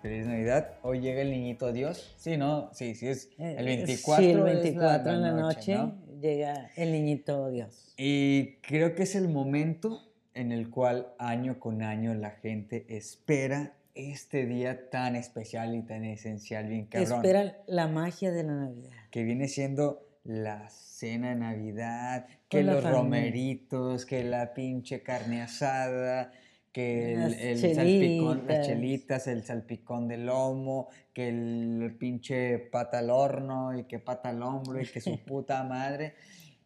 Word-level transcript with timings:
feliz 0.00 0.26
Navidad. 0.26 0.74
Hoy 0.82 1.00
llega 1.00 1.22
el 1.22 1.30
niñito 1.30 1.72
Dios. 1.72 2.14
Sí, 2.16 2.36
¿no? 2.36 2.70
Sí, 2.72 2.94
sí, 2.94 3.08
es 3.08 3.30
el 3.38 3.64
24. 3.64 4.24
Sí, 4.24 4.30
el 4.30 4.42
24 4.42 5.12
en 5.12 5.22
la 5.22 5.32
noche, 5.32 5.76
llega 6.20 6.70
el 6.76 6.92
niñito 6.92 7.50
Dios. 7.50 7.94
Y 7.96 8.56
creo 8.62 8.94
que 8.94 9.02
es 9.02 9.14
el 9.14 9.28
momento 9.28 10.10
en 10.34 10.52
el 10.52 10.70
cual 10.70 11.08
año 11.18 11.58
con 11.60 11.82
año 11.82 12.14
la 12.14 12.30
gente 12.30 12.86
espera 12.88 13.74
este 13.94 14.46
día 14.46 14.88
tan 14.88 15.16
especial 15.16 15.74
y 15.74 15.82
tan 15.82 16.04
esencial, 16.04 16.68
bien 16.68 16.86
cabrón. 16.86 17.24
Espera 17.24 17.58
la 17.66 17.88
magia 17.88 18.30
de 18.30 18.44
la 18.44 18.54
Navidad. 18.54 18.92
Que 19.10 19.24
viene 19.24 19.48
siendo 19.48 20.06
la 20.24 20.68
cena 20.70 21.30
de 21.30 21.36
Navidad, 21.36 22.26
que 22.48 22.62
los 22.62 22.84
romeritos, 22.84 24.06
que 24.06 24.22
la 24.24 24.54
pinche 24.54 25.02
carne 25.02 25.42
asada, 25.42 26.32
que 26.72 27.14
el, 27.14 27.58
salpicón, 27.74 28.44
las 28.46 28.66
chelitas, 28.66 29.26
el 29.26 29.42
salpicón 29.42 30.06
de 30.08 30.18
lomo, 30.18 30.88
que 31.12 31.28
el 31.28 31.96
pinche 31.98 32.58
pata 32.58 33.00
al 33.00 33.10
horno 33.10 33.76
y 33.76 33.84
que 33.84 33.98
pata 33.98 34.28
al 34.28 34.42
hombro 34.42 34.80
y 34.80 34.86
que 34.86 35.00
su 35.00 35.18
puta 35.24 35.62
madre. 35.64 36.14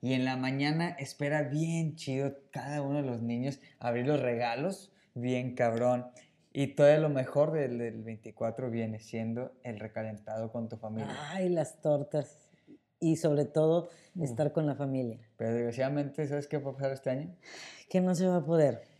Y 0.02 0.12
en 0.12 0.26
la 0.26 0.36
mañana 0.36 0.90
espera 0.98 1.42
bien 1.42 1.96
chido 1.96 2.36
cada 2.50 2.82
uno 2.82 3.00
de 3.00 3.08
los 3.08 3.22
niños 3.22 3.60
abrir 3.78 4.06
los 4.06 4.20
regalos, 4.20 4.92
bien 5.14 5.54
cabrón. 5.54 6.06
Y 6.52 6.68
todo 6.68 6.96
lo 6.98 7.08
mejor 7.08 7.52
del, 7.52 7.78
del 7.78 8.02
24 8.02 8.70
viene 8.70 9.00
siendo 9.00 9.52
el 9.62 9.80
recalentado 9.80 10.52
con 10.52 10.68
tu 10.68 10.76
familia. 10.76 11.16
Ay, 11.30 11.48
las 11.48 11.80
tortas. 11.80 12.46
Y 13.00 13.16
sobre 13.16 13.44
todo, 13.44 13.88
estar 14.20 14.52
con 14.52 14.66
la 14.66 14.74
familia. 14.74 15.18
Pero 15.36 15.52
desgraciadamente, 15.52 16.26
¿sabes 16.28 16.46
qué 16.46 16.58
va 16.58 16.70
a 16.70 16.74
pasar 16.74 16.92
este 16.92 17.10
año? 17.10 17.34
Que 17.88 18.00
no 18.00 18.14
se 18.14 18.26
va 18.26 18.36
a 18.36 18.44
poder. 18.44 18.93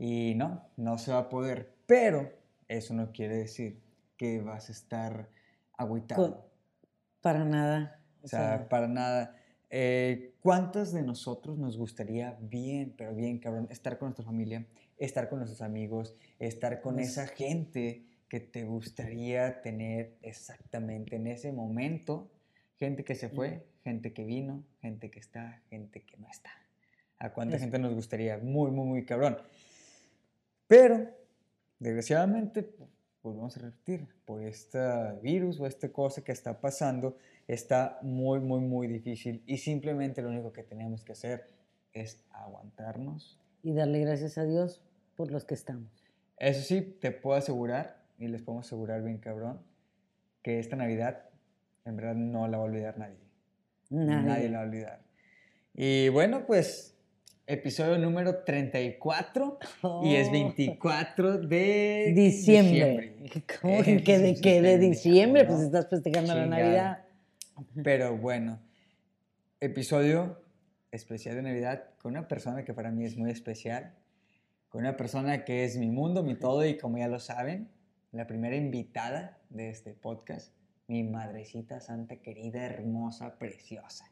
Y 0.00 0.34
no, 0.34 0.66
no 0.78 0.96
se 0.96 1.12
va 1.12 1.18
a 1.18 1.28
poder. 1.28 1.74
Pero 1.86 2.32
eso 2.68 2.94
no 2.94 3.12
quiere 3.12 3.36
decir 3.36 3.82
que 4.16 4.40
vas 4.40 4.70
a 4.70 4.72
estar 4.72 5.28
agüitado. 5.76 6.50
para 7.20 7.44
nada. 7.44 8.00
O, 8.22 8.26
sea, 8.26 8.66
para 8.70 8.88
nada. 8.88 9.36
Eh, 9.68 10.32
¿Cuántos 10.40 10.92
de 10.92 11.02
nosotros 11.02 11.58
nos 11.58 11.76
gustaría 11.76 12.38
bien, 12.40 12.94
pero 12.96 13.14
bien, 13.14 13.38
cabrón, 13.38 13.68
estar 13.70 13.98
con 13.98 14.06
nuestra 14.06 14.24
familia, 14.24 14.66
estar 14.96 15.28
con 15.28 15.40
nuestros 15.40 15.60
amigos, 15.60 16.16
estar 16.38 16.80
con 16.80 16.98
esa 16.98 17.26
gente 17.26 18.06
que 18.30 18.40
te 18.40 18.64
gustaría 18.64 19.60
tener 19.60 20.16
exactamente 20.22 21.16
en 21.16 21.26
ese 21.26 21.52
momento? 21.52 22.30
Gente 22.78 23.04
que 23.04 23.14
se 23.14 23.28
fue, 23.28 23.66
gente 23.84 24.14
que 24.14 24.24
vino, 24.24 24.64
gente 24.80 25.10
que 25.10 25.20
está, 25.20 25.60
gente 25.68 26.00
que 26.06 26.16
no 26.16 26.26
está. 26.30 26.52
¿A 27.18 27.34
cuánta 27.34 27.58
gente 27.58 27.78
nos 27.78 27.92
gustaría? 27.92 28.38
Muy, 28.38 28.70
muy, 28.70 28.86
muy 28.86 29.04
cabrón. 29.04 29.36
Pero, 30.70 31.04
desgraciadamente, 31.80 32.76
volvemos 33.24 33.56
a 33.56 33.60
repetir, 33.60 34.06
por 34.24 34.40
este 34.40 34.78
virus 35.20 35.58
o 35.58 35.66
esta 35.66 35.88
cosa 35.88 36.22
que 36.22 36.30
está 36.30 36.60
pasando, 36.60 37.16
está 37.48 37.98
muy, 38.02 38.38
muy, 38.38 38.60
muy 38.60 38.86
difícil 38.86 39.42
y 39.46 39.56
simplemente 39.56 40.22
lo 40.22 40.28
único 40.28 40.52
que 40.52 40.62
tenemos 40.62 41.02
que 41.02 41.10
hacer 41.10 41.48
es 41.92 42.24
aguantarnos. 42.30 43.40
Y 43.64 43.72
darle 43.72 43.98
gracias 43.98 44.38
a 44.38 44.44
Dios 44.44 44.80
por 45.16 45.32
los 45.32 45.44
que 45.44 45.54
estamos. 45.54 45.90
Eso 46.36 46.62
sí, 46.62 46.82
te 46.82 47.10
puedo 47.10 47.36
asegurar, 47.36 48.04
y 48.16 48.28
les 48.28 48.40
podemos 48.40 48.64
asegurar 48.64 49.02
bien 49.02 49.18
cabrón, 49.18 49.60
que 50.40 50.60
esta 50.60 50.76
Navidad 50.76 51.30
en 51.84 51.96
verdad 51.96 52.14
no 52.14 52.46
la 52.46 52.58
va 52.58 52.62
a 52.62 52.66
olvidar 52.66 52.96
nadie. 52.96 53.18
Nadie, 53.88 54.28
nadie 54.28 54.48
la 54.48 54.58
va 54.58 54.62
a 54.62 54.66
olvidar. 54.68 55.02
Y 55.74 56.10
bueno, 56.10 56.46
pues 56.46 56.89
episodio 57.50 57.98
número 57.98 58.44
34 58.44 59.58
y 60.04 60.14
es 60.14 60.30
24 60.30 61.38
de 61.38 62.12
diciembre. 62.14 63.16
¿Cómo 63.60 63.82
que 63.82 64.18
de 64.18 64.40
qué? 64.40 64.62
¿De 64.62 64.78
diciembre? 64.78 65.44
Pues 65.46 65.60
estás 65.60 65.88
festejando 65.88 66.32
la 66.32 66.46
Navidad. 66.46 67.04
Pero 67.82 68.16
bueno, 68.16 68.60
episodio 69.58 70.40
especial 70.92 71.34
de 71.34 71.42
Navidad 71.42 71.86
con 72.00 72.12
una 72.12 72.28
persona 72.28 72.64
que 72.64 72.72
para 72.72 72.92
mí 72.92 73.04
es 73.04 73.16
muy 73.16 73.32
especial, 73.32 73.94
con 74.68 74.82
una 74.82 74.96
persona 74.96 75.44
que 75.44 75.64
es 75.64 75.76
mi 75.76 75.90
mundo, 75.90 76.22
mi 76.22 76.36
todo 76.36 76.64
y 76.64 76.78
como 76.78 76.98
ya 76.98 77.08
lo 77.08 77.18
saben, 77.18 77.68
la 78.12 78.28
primera 78.28 78.54
invitada 78.54 79.38
de 79.48 79.70
este 79.70 79.92
podcast, 79.92 80.54
mi 80.86 81.02
madrecita 81.02 81.80
santa 81.80 82.16
querida, 82.16 82.64
hermosa, 82.64 83.38
preciosa. 83.38 84.04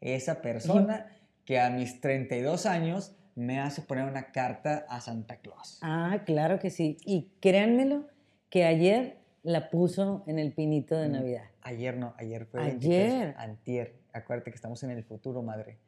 Esa 0.00 0.40
persona 0.40 1.06
que 1.48 1.58
a 1.58 1.70
mis 1.70 2.02
32 2.02 2.66
años 2.66 3.16
me 3.34 3.58
hace 3.58 3.80
poner 3.80 4.04
una 4.04 4.32
carta 4.32 4.84
a 4.86 5.00
Santa 5.00 5.36
Claus. 5.36 5.78
Ah, 5.80 6.20
claro 6.26 6.58
que 6.58 6.68
sí. 6.68 6.98
Y 7.06 7.30
créanmelo 7.40 8.04
que 8.50 8.66
ayer 8.66 9.16
la 9.42 9.70
puso 9.70 10.24
en 10.26 10.38
el 10.38 10.52
pinito 10.52 10.94
de 10.94 11.08
mm, 11.08 11.12
Navidad. 11.12 11.44
Ayer 11.62 11.96
no, 11.96 12.12
ayer 12.18 12.44
fue 12.44 12.60
ayer. 12.60 13.34
antier. 13.38 13.94
Acuérdate 14.12 14.50
que 14.50 14.56
estamos 14.56 14.82
en 14.82 14.90
el 14.90 15.04
futuro, 15.04 15.42
madre. 15.42 15.78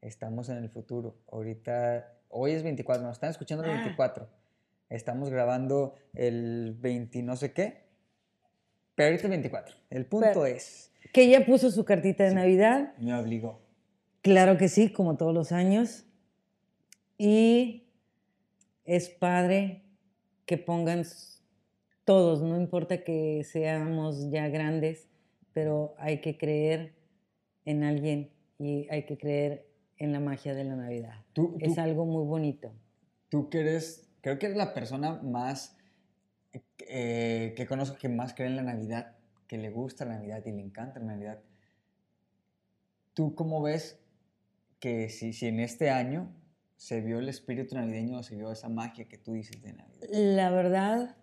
Estamos 0.00 0.48
en 0.48 0.56
el 0.56 0.68
futuro. 0.68 1.14
Ahorita, 1.30 2.12
hoy 2.28 2.50
es 2.50 2.64
24, 2.64 3.04
nos 3.04 3.12
están 3.12 3.30
escuchando 3.30 3.62
el 3.62 3.70
24. 3.70 4.28
Ah. 4.28 4.36
Estamos 4.90 5.30
grabando 5.30 5.94
el 6.14 6.76
20 6.80 7.22
no 7.22 7.36
sé 7.36 7.52
qué. 7.52 7.84
Pero 8.96 9.10
ahorita 9.10 9.28
es 9.28 9.30
24. 9.30 9.76
El 9.90 10.06
punto 10.06 10.44
es... 10.44 10.90
Que 11.12 11.22
ella 11.22 11.46
puso 11.46 11.70
su 11.70 11.84
cartita 11.84 12.24
de 12.24 12.34
Navidad. 12.34 12.94
Me 12.98 13.14
obligó. 13.14 13.63
Claro 14.24 14.56
que 14.56 14.70
sí, 14.70 14.90
como 14.90 15.18
todos 15.18 15.34
los 15.34 15.52
años. 15.52 16.06
Y 17.18 17.90
es 18.86 19.10
padre 19.10 19.82
que 20.46 20.56
pongan 20.56 21.04
todos, 22.06 22.40
no 22.40 22.58
importa 22.58 23.04
que 23.04 23.44
seamos 23.44 24.30
ya 24.30 24.48
grandes, 24.48 25.08
pero 25.52 25.94
hay 25.98 26.22
que 26.22 26.38
creer 26.38 26.94
en 27.66 27.84
alguien 27.84 28.32
y 28.58 28.88
hay 28.88 29.04
que 29.04 29.18
creer 29.18 29.68
en 29.98 30.12
la 30.12 30.20
magia 30.20 30.54
de 30.54 30.64
la 30.64 30.76
Navidad. 30.76 31.22
es 31.60 31.76
algo 31.76 32.06
muy 32.06 32.24
bonito. 32.24 32.72
Tú 33.28 33.50
que 33.50 33.60
eres, 33.60 34.08
creo 34.22 34.38
que 34.38 34.46
eres 34.46 34.56
la 34.56 34.72
persona 34.72 35.20
más 35.22 35.76
eh, 36.78 37.52
que 37.54 37.66
conozco 37.66 37.98
que 37.98 38.08
más 38.08 38.32
cree 38.32 38.48
en 38.48 38.56
la 38.56 38.62
Navidad, 38.62 39.16
que 39.46 39.58
le 39.58 39.68
gusta 39.68 40.06
la 40.06 40.14
Navidad 40.14 40.42
y 40.46 40.52
le 40.52 40.62
encanta 40.62 40.98
la 40.98 41.12
Navidad. 41.12 41.40
¿Tú 43.12 43.34
cómo 43.34 43.60
ves 43.60 44.00
que 44.84 45.08
si, 45.08 45.32
si 45.32 45.46
en 45.46 45.60
este 45.60 45.88
año 45.88 46.30
se 46.76 47.00
vio 47.00 47.18
el 47.18 47.30
espíritu 47.30 47.74
navideño 47.74 48.18
o 48.18 48.22
se 48.22 48.36
vio 48.36 48.52
esa 48.52 48.68
magia 48.68 49.06
que 49.06 49.16
tú 49.16 49.32
dices 49.32 49.62
de 49.62 49.72
Navidad? 49.72 50.08
La 50.10 50.50
verdad, 50.50 51.16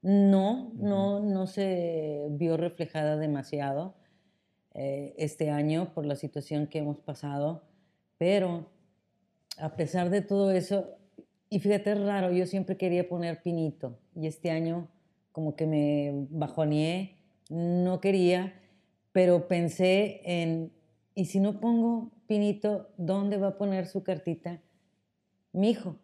no, 0.00 0.70
no, 0.76 1.18
no 1.18 1.48
se 1.48 2.28
vio 2.30 2.56
reflejada 2.56 3.16
demasiado 3.16 3.96
eh, 4.74 5.12
este 5.18 5.50
año 5.50 5.92
por 5.92 6.06
la 6.06 6.14
situación 6.14 6.68
que 6.68 6.78
hemos 6.78 7.00
pasado, 7.00 7.64
pero 8.16 8.70
a 9.58 9.74
pesar 9.74 10.08
de 10.10 10.22
todo 10.22 10.52
eso, 10.52 10.96
y 11.48 11.58
fíjate, 11.58 11.90
es 11.90 12.00
raro, 12.00 12.30
yo 12.30 12.46
siempre 12.46 12.76
quería 12.76 13.08
poner 13.08 13.42
pinito 13.42 13.98
y 14.14 14.28
este 14.28 14.52
año 14.52 14.86
como 15.32 15.56
que 15.56 15.66
me 15.66 16.28
bajoneé, 16.30 17.16
no 17.48 18.00
quería, 18.00 18.54
pero 19.10 19.48
pensé 19.48 20.20
en, 20.24 20.70
¿y 21.14 21.26
si 21.26 21.40
no 21.40 21.60
pongo 21.60 22.10
Pinito, 22.26 22.92
¿dónde 22.96 23.36
va 23.38 23.48
a 23.48 23.58
poner 23.58 23.86
su 23.86 24.02
cartita? 24.02 24.60
Mi 25.52 25.70
hijo. 25.70 25.96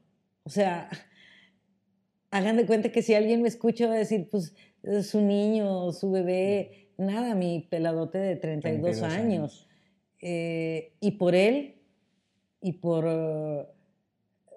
O 0.42 0.50
sea, 0.50 0.90
hagan 2.30 2.56
de 2.56 2.66
cuenta 2.66 2.90
que 2.90 3.02
si 3.02 3.14
alguien 3.14 3.42
me 3.42 3.48
escucha 3.48 3.86
va 3.86 3.94
a 3.94 3.98
decir, 3.98 4.28
pues 4.30 4.54
su 5.02 5.20
niño, 5.20 5.92
su 5.92 6.10
bebé, 6.10 6.90
nada, 6.98 7.34
mi 7.34 7.66
peladote 7.70 8.18
de 8.18 8.36
32, 8.36 9.02
años. 9.02 9.68
Eh, 10.20 10.92
y 11.00 11.12
por 11.12 11.34
él, 11.34 11.76
y 12.60 12.72
por, 12.72 13.04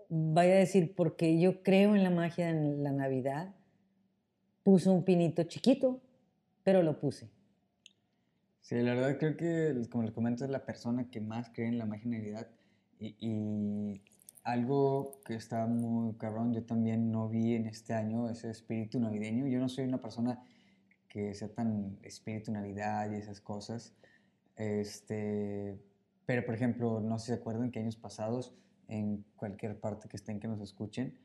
vaya 0.09 0.53
a 0.53 0.57
decir, 0.57 0.95
porque 0.95 1.39
yo 1.39 1.61
creo 1.61 1.95
en 1.95 2.03
la 2.03 2.09
magia 2.09 2.49
en 2.49 2.83
la 2.83 2.91
Navidad, 2.91 3.53
puso 4.63 4.91
un 4.91 5.03
pinito 5.03 5.43
chiquito, 5.43 6.01
pero 6.63 6.83
lo 6.83 6.99
puse. 6.99 7.29
Sí, 8.69 8.75
la 8.83 8.93
verdad 8.93 9.17
creo 9.17 9.35
que, 9.35 9.89
como 9.89 10.03
les 10.03 10.13
comento, 10.13 10.45
es 10.45 10.51
la 10.51 10.63
persona 10.63 11.09
que 11.09 11.21
más 11.21 11.49
cree 11.49 11.69
en 11.69 11.79
la 11.79 11.85
imaginariedad 11.85 12.47
y, 12.99 13.15
y 13.19 14.03
algo 14.43 15.19
que 15.25 15.33
está 15.33 15.65
muy 15.65 16.13
cabrón, 16.17 16.53
yo 16.53 16.63
también 16.63 17.11
no 17.11 17.27
vi 17.29 17.55
en 17.55 17.65
este 17.65 17.95
año 17.95 18.29
ese 18.29 18.51
espíritu 18.51 18.99
navideño. 18.99 19.47
Yo 19.47 19.59
no 19.59 19.69
soy 19.69 19.85
una 19.85 19.99
persona 19.99 20.43
que 21.07 21.33
sea 21.33 21.47
tan 21.51 21.97
espíritu 22.03 22.51
navidad 22.51 23.11
y 23.11 23.15
esas 23.15 23.41
cosas. 23.41 23.95
Este, 24.55 25.79
pero, 26.27 26.45
por 26.45 26.53
ejemplo, 26.53 26.99
no 26.99 27.17
sé 27.17 27.25
si 27.25 27.31
se 27.31 27.39
acuerdan 27.39 27.71
que 27.71 27.79
años 27.79 27.95
pasados, 27.95 28.53
en 28.87 29.25
cualquier 29.35 29.79
parte 29.79 30.07
que 30.07 30.17
estén 30.17 30.39
que 30.39 30.47
nos 30.47 30.61
escuchen, 30.61 31.17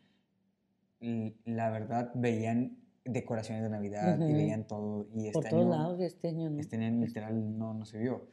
la 1.45 1.69
verdad 1.69 2.11
veían 2.15 2.84
decoraciones 3.05 3.63
de 3.65 3.71
Navidad 3.71 4.19
y 4.19 4.33
veían 4.33 4.67
todo. 4.67 5.07
Y 5.15 5.27
este 5.27 5.33
Por 5.33 5.49
todos 5.49 5.67
lados 5.69 6.01
este 6.01 6.29
año 6.29 6.51
no. 6.51 6.59
Este 6.61 6.77
año 6.77 7.05
literal 7.05 7.59
no, 7.59 7.75
no 7.75 7.85
se 7.85 7.99
vio. 7.99 8.27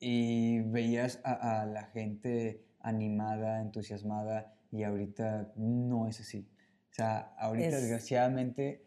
Y 0.00 0.60
veías 0.60 1.20
a, 1.24 1.66
la 1.66 1.84
gente 1.86 2.64
animada, 2.80 3.60
entusiasmada 3.62 4.54
y 4.70 4.84
ahorita 4.84 5.52
no 5.56 6.06
es 6.06 6.20
así. 6.20 6.48
O 6.90 6.94
sea, 6.94 7.34
ahorita 7.38 7.76
desgraciadamente 7.80 8.84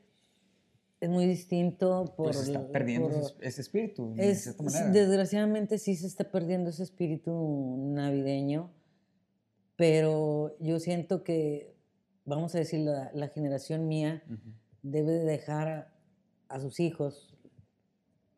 es 1.00 1.09
muy 1.09 1.25
distinto 1.25 2.13
por... 2.15 2.27
Pues 2.27 2.48
está 2.48 2.68
perdiendo 2.71 3.09
por- 3.09 3.18
ese, 3.19 3.36
ese 3.42 3.62
espíritu, 3.62 4.13
de 4.13 4.31
es- 4.31 4.44
cierta 4.44 4.63
manera. 4.63 4.89
desgraciadamente 4.92 5.77
sí 5.80 5.95
se 5.95 6.06
está 6.07 6.30
perdiendo 6.31 6.69
ese 6.69 6.83
espíritu 6.83 7.77
navideño, 7.94 8.71
pero 9.75 10.56
yo 10.59 10.80
siento 10.80 11.24
que, 11.24 11.75
vamos 12.25 12.53
a 12.56 12.59
decir, 12.59 12.81
la, 12.81 13.12
la 13.13 13.30
generación 13.30 13.88
mía 13.88 14.24
Ujú. 14.27 14.53
Debe 14.81 15.12
de 15.12 15.25
dejar 15.25 15.92
a, 16.48 16.60
sus 16.60 16.80
hijos 16.80 17.38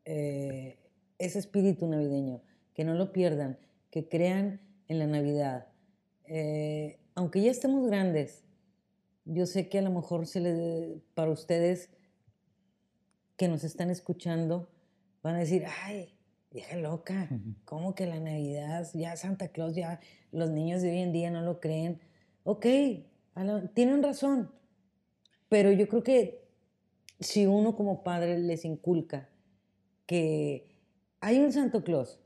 eh, 0.05 0.79
ese 1.17 1.39
espíritu 1.39 1.87
navideño, 1.87 2.41
que 2.73 2.83
no 2.83 2.93
lo 2.93 3.11
pierdan, 3.11 3.57
que 3.89 4.07
crean 4.07 4.61
en 4.87 4.99
la 4.99 5.07
Navidad. 5.07 5.67
Eh, 6.25 6.99
aunque 7.15 7.41
ya 7.41 7.51
estemos 7.51 7.87
grandes, 7.87 8.43
yo 9.25 9.45
sé 9.45 9.69
que 9.69 9.79
a 9.79 9.81
lo 9.81 9.91
mejor 9.91 10.27
se 10.27 10.41
le, 10.41 11.01
para 11.13 11.31
ustedes 11.31 11.89
que 13.37 13.47
nos 13.47 13.63
están 13.63 13.89
escuchando 13.89 14.69
van 15.21 15.35
a 15.35 15.39
decir, 15.39 15.65
ay, 15.83 16.13
vieja 16.51 16.75
loca. 16.75 17.29
¿cómo 17.65 17.95
que 17.95 18.05
la 18.05 18.19
Navidad, 18.19 18.87
ya 18.93 19.15
Santa 19.15 19.47
Claus, 19.47 19.75
ya 19.75 19.99
los 20.31 20.51
niños 20.51 20.81
de 20.81 20.91
hoy 20.91 20.99
en 20.99 21.11
día 21.11 21.31
no 21.31 21.41
lo 21.41 21.59
creen? 21.59 21.99
Ok, 22.43 22.65
tienen 23.73 24.03
razón, 24.03 24.51
pero 25.53 25.71
yo 25.71 25.87
creo 25.87 26.01
que 26.01 26.47
si 27.19 27.45
uno 27.45 27.75
como 27.75 28.01
padre 28.03 28.39
les 28.39 28.65
inculca 28.65 29.29
que 30.07 30.65
hay 31.19 31.37
un 31.37 31.51
Santo 31.51 31.83
Claus, 31.83 32.19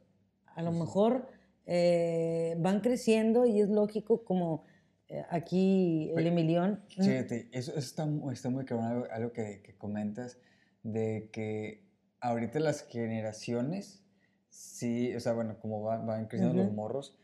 a 0.55 0.61
lo 0.61 0.71
mejor 0.71 1.27
eh, 1.65 2.55
van 2.59 2.79
creciendo 2.79 3.45
y 3.45 3.59
es 3.59 3.67
lógico 3.69 4.23
como 4.23 4.63
eh, 5.09 5.25
aquí 5.29 6.09
el 6.15 6.25
Emilión. 6.27 6.81
Fíjate, 6.87 7.49
eso, 7.51 7.71
eso 7.71 7.79
está, 7.79 8.07
está 8.31 8.49
muy 8.49 8.63
cabrón, 8.63 8.85
algo, 8.87 9.05
algo 9.11 9.33
que, 9.33 9.61
que 9.61 9.75
comentas, 9.77 10.37
de 10.83 11.29
que 11.33 11.83
ahorita 12.21 12.61
las 12.61 12.87
generaciones, 12.87 14.05
sí, 14.49 15.13
o 15.15 15.19
sea, 15.19 15.33
bueno, 15.33 15.59
como 15.59 15.81
va- 15.81 15.97
van 15.99 16.27
creciendo 16.27 16.55
los 16.63 16.73
morros, 16.73 17.17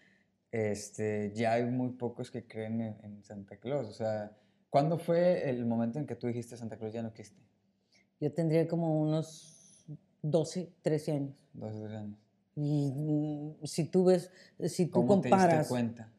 este, 0.51 1.31
ya 1.33 1.53
hay 1.53 1.63
muy 1.63 1.91
pocos 1.91 2.29
que 2.29 2.45
creen 2.45 2.81
en, 2.81 2.97
en 3.03 3.23
Santa 3.23 3.55
Claus. 3.55 3.87
O 3.87 3.93
sea, 3.93 4.35
¿cuándo 4.73 4.97
fue 4.97 5.47
el 5.51 5.67
momento 5.67 5.99
en 5.99 6.07
que 6.07 6.15
tú 6.15 6.25
dijiste 6.25 6.57
Santa 6.57 6.77
Claus 6.77 6.91
ya 6.91 7.03
no 7.03 7.09
existe? 7.09 7.39
Yo 8.19 8.33
tendría 8.33 8.67
como 8.67 8.99
unos 8.99 9.85
12, 10.23 10.73
13 10.81 11.11
años. 11.11 11.47
Dos 11.53 11.75
o 11.75 11.83
tres 11.83 11.95
años. 11.95 12.17
Y 12.55 12.91
mm, 12.91 13.65
si 13.65 13.85
tú 13.85 14.05
ves, 14.05 14.31
si 14.67 14.87
tú 14.87 15.05
¿Cómo 15.05 15.21
te 15.21 15.29
comparas, 15.29 15.59
diste 15.59 15.69
cuenta? 15.69 16.11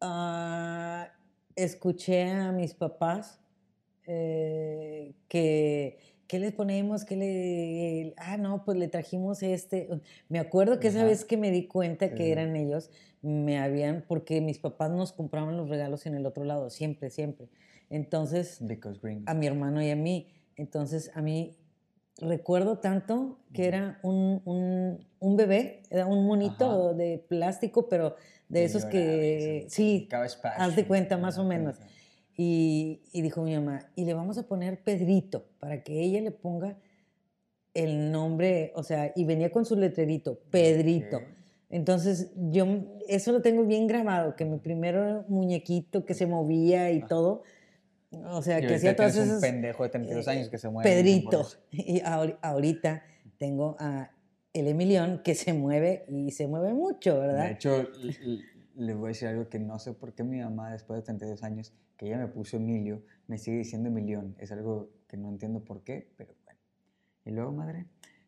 ah, 0.00 1.12
escuché 1.54 2.30
a 2.30 2.52
mis 2.52 2.72
papás 2.72 3.38
eh, 4.06 5.14
que, 5.28 5.98
¿qué 6.32 6.38
les 6.38 6.54
ponemos? 6.54 7.04
¿Qué 7.04 7.14
le, 7.14 8.14
ah, 8.16 8.38
no, 8.38 8.64
pues 8.64 8.78
le 8.78 8.88
trajimos 8.88 9.42
este. 9.42 9.86
Me 10.30 10.38
acuerdo 10.38 10.80
que 10.80 10.88
esa 10.88 11.04
vez 11.04 11.26
que 11.26 11.36
me 11.36 11.50
di 11.50 11.66
cuenta 11.66 12.14
que 12.14 12.32
eran 12.32 12.56
ellos, 12.56 12.90
me 13.20 13.58
habían, 13.58 14.02
porque 14.08 14.40
mis 14.40 14.58
papás 14.58 14.90
nos 14.90 15.12
compraban 15.12 15.58
los 15.58 15.68
regalos 15.68 16.06
en 16.06 16.14
el 16.14 16.24
otro 16.24 16.44
lado, 16.44 16.70
siempre, 16.70 17.10
siempre. 17.10 17.48
Entonces, 17.90 18.62
a 19.26 19.34
mi 19.34 19.46
hermano 19.46 19.82
y 19.82 19.90
a 19.90 19.96
mí. 19.96 20.32
Entonces, 20.56 21.10
a 21.14 21.20
mí 21.20 21.58
recuerdo 22.16 22.78
tanto 22.78 23.38
que 23.52 23.66
era 23.66 23.98
un, 24.02 24.40
un- 24.46 25.06
un 25.20 25.36
bebé, 25.36 25.82
era 25.90 26.06
un 26.06 26.26
monito 26.26 26.88
Ajá. 26.88 26.94
de 26.94 27.18
plástico, 27.28 27.90
pero 27.90 28.16
de 28.48 28.64
esos 28.64 28.86
que, 28.86 29.66
sí, 29.68 30.08
haz 30.56 30.76
de 30.76 30.86
cuenta, 30.86 31.18
más 31.18 31.36
o 31.36 31.44
menos. 31.44 31.78
ajá. 31.78 31.88
Y, 32.44 33.00
y 33.12 33.22
dijo 33.22 33.42
mi 33.42 33.54
mamá, 33.54 33.90
y 33.94 34.04
le 34.04 34.14
vamos 34.14 34.36
a 34.38 34.42
poner 34.48 34.82
Pedrito, 34.82 35.46
para 35.60 35.82
que 35.84 36.00
ella 36.02 36.20
le 36.20 36.32
ponga 36.32 36.76
el 37.74 38.10
nombre, 38.10 38.72
o 38.74 38.82
sea, 38.82 39.12
y 39.14 39.24
venía 39.24 39.50
con 39.50 39.64
su 39.64 39.76
letrerito, 39.76 40.40
Pedrito. 40.50 41.18
Ok. 41.18 41.22
Entonces, 41.70 42.32
yo 42.50 42.66
eso 43.08 43.32
lo 43.32 43.40
tengo 43.42 43.64
bien 43.64 43.86
grabado, 43.86 44.34
que 44.36 44.44
mi 44.44 44.58
primer 44.58 45.24
muñequito 45.28 46.04
que 46.04 46.14
se 46.14 46.26
movía 46.26 46.90
y 46.90 47.00
Ah. 47.02 47.06
todo, 47.08 47.42
o 48.30 48.42
sea, 48.42 48.58
Y 48.60 48.66
que 48.66 48.74
hacía 48.74 48.94
todas 48.96 49.12
tienes 49.12 49.30
un 49.30 49.36
esas... 49.38 49.50
pendejo 49.50 49.82
de 49.84 49.88
32 49.88 50.28
años 50.28 50.48
que 50.50 50.58
se 50.58 50.68
mueve. 50.68 50.90
Pedrito. 50.90 51.46
Y 51.70 52.00
ahori- 52.00 52.36
ahorita 52.42 53.02
tengo 53.38 53.76
a 53.78 54.10
el 54.52 54.68
Emilión 54.68 55.22
que 55.24 55.34
se 55.34 55.54
mueve 55.54 56.04
y 56.08 56.30
se 56.32 56.46
mueve 56.46 56.74
mucho, 56.74 57.18
¿verdad? 57.20 57.46
De 57.46 57.52
hecho, 57.52 57.88
les 58.76 58.96
voy 58.96 59.06
a 59.06 59.08
decir 59.08 59.28
algo 59.28 59.48
que 59.48 59.58
no 59.58 59.78
sé 59.78 59.92
por 59.92 60.14
qué 60.14 60.24
mi 60.24 60.38
mamá, 60.40 60.72
después 60.72 60.98
de 60.98 61.02
32 61.04 61.42
años, 61.42 61.72
que 61.96 62.06
ella 62.06 62.18
me 62.18 62.28
puso 62.28 62.56
Emilio, 62.56 63.02
me 63.26 63.38
sigue 63.38 63.58
diciendo 63.58 63.88
Emilión. 63.88 64.34
Es 64.38 64.50
algo 64.52 64.90
que 65.08 65.16
no 65.16 65.28
entiendo 65.28 65.64
por 65.64 65.82
qué, 65.84 66.12
pero 66.16 66.34
bueno. 66.44 66.60
Y 67.24 67.30
luego, 67.30 67.52
madre, 67.52 67.86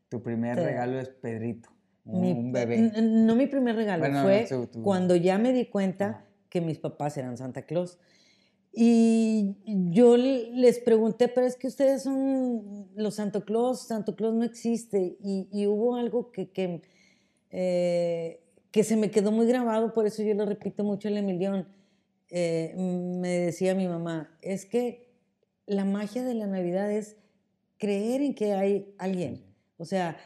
tu 0.08 0.22
primer 0.22 0.56
Te- 0.56 0.64
regalo 0.64 1.00
es 1.00 1.08
Pedrito, 1.08 1.70
un, 2.04 2.20
Mi- 2.20 2.32
un 2.32 2.38
n- 2.46 2.52
bebé. 2.52 2.92
No 3.02 3.34
mi 3.34 3.46
primer 3.46 3.74
regalo, 3.76 4.00
Bueno, 4.04 4.22
fue 4.22 4.46
cuando 4.82 5.16
ya 5.16 5.38
me 5.38 5.52
di 5.52 5.66
cuenta 5.66 6.06
Ajá. 6.08 6.24
que 6.48 6.60
mis 6.60 6.78
papás 6.78 7.16
eran 7.16 7.36
Santa 7.36 7.62
Claus. 7.62 7.98
Y 8.76 9.56
yo 9.92 10.16
les 10.16 10.80
pregunté, 10.80 11.28
pero 11.28 11.46
es 11.46 11.56
que 11.56 11.68
ustedes 11.68 12.02
son 12.02 12.88
los 12.96 13.14
Santo 13.14 13.44
Claus, 13.44 13.86
Santo 13.86 14.16
Claus 14.16 14.34
no 14.34 14.42
existe. 14.44 15.16
Y, 15.20 15.48
y 15.52 15.66
hubo 15.68 15.94
algo 15.94 16.32
que, 16.32 16.50
que, 16.50 16.82
eh, 17.50 18.40
que 18.74 18.82
se 18.82 18.96
me 18.96 19.12
quedó 19.12 19.30
muy 19.30 19.46
grabado, 19.46 19.94
por 19.94 20.04
eso 20.04 20.24
yo 20.24 20.34
lo 20.34 20.46
repito 20.46 20.82
mucho 20.82 21.06
el 21.06 21.16
Emilión. 21.16 21.68
Eh, 22.28 22.74
me 22.76 23.28
decía 23.28 23.76
mi 23.76 23.86
mamá, 23.86 24.36
es 24.42 24.66
que 24.66 25.14
la 25.64 25.84
magia 25.84 26.24
de 26.24 26.34
la 26.34 26.48
Navidad 26.48 26.90
es 26.90 27.16
creer 27.78 28.20
en 28.20 28.34
que 28.34 28.52
hay 28.52 28.92
alguien. 28.98 29.44
O 29.76 29.84
sea, 29.84 30.16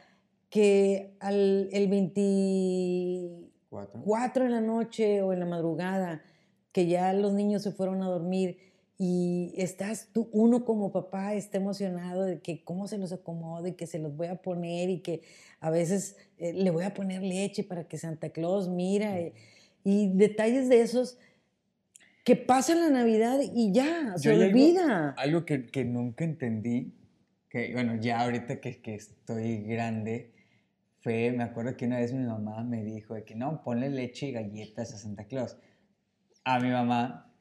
que 0.49 1.19
al, 1.21 1.69
el 1.73 1.89
24 1.89 4.03
Cuatro. 4.03 4.47
en 4.47 4.53
la 4.53 4.62
noche 4.62 5.21
o 5.21 5.35
en 5.35 5.41
la 5.41 5.47
madrugada, 5.47 6.23
que 6.73 6.87
ya 6.87 7.12
los 7.12 7.35
niños 7.35 7.62
se 7.62 7.73
fueron 7.73 8.03
a 8.03 8.06
dormir 8.06 8.68
y 9.00 9.55
estás 9.56 10.09
tú, 10.12 10.29
uno 10.33 10.65
como 10.65 10.91
papá 10.91 11.35
está 11.35 11.59
emocionado 11.59 12.25
de 12.25 12.41
que 12.41 12.65
cómo 12.65 12.89
se 12.89 12.99
los 12.99 13.12
acomodo 13.12 13.67
y 13.69 13.75
que 13.75 13.87
se 13.87 14.00
los 14.00 14.17
voy 14.17 14.26
a 14.26 14.43
poner 14.43 14.90
y 14.90 15.00
que 15.00 15.23
a 15.61 15.71
veces 15.71 16.17
eh, 16.38 16.52
le 16.52 16.71
voy 16.71 16.83
a 16.85 16.95
poner 16.95 17.23
leche 17.23 17.62
para 17.62 17.87
que 17.87 17.97
Santa 17.97 18.31
Claus 18.31 18.69
mira 18.69 19.19
eh, 19.21 19.35
y 19.85 20.09
detalles 20.14 20.69
de 20.69 20.81
esos 20.81 21.17
que 22.25 22.35
pasan 22.37 22.81
la 22.81 22.90
Navidad 22.90 23.38
y 23.40 23.73
ya, 23.73 24.14
se 24.17 24.25
Yo 24.28 24.33
algo- 24.33 24.45
olvida. 24.47 25.11
Algo 25.17 25.45
que, 25.45 25.67
que 25.67 25.85
nunca 25.85 26.25
entendí, 26.25 26.93
que 27.49 27.73
bueno, 27.73 27.95
ya 28.00 28.21
ahorita 28.21 28.61
que, 28.61 28.83
que 28.83 28.97
estoy 28.97 29.62
grande, 29.62 30.33
fue, 31.00 31.31
me 31.31 31.45
acuerdo 31.45 31.76
que 31.76 31.87
una 31.87 31.99
vez 32.00 32.12
mi 32.12 32.25
mamá 32.26 32.64
me 32.64 32.83
dijo 32.85 33.14
de 33.14 33.23
que 33.25 33.37
no, 33.37 33.62
ponle 33.62 33.88
leche 33.90 34.26
y 34.26 34.33
galletas 34.33 34.93
a 34.93 34.99
Santa 34.99 35.25
Claus. 35.25 35.57
A 36.45 36.59
mi 36.59 36.69
mamá, 36.71 37.33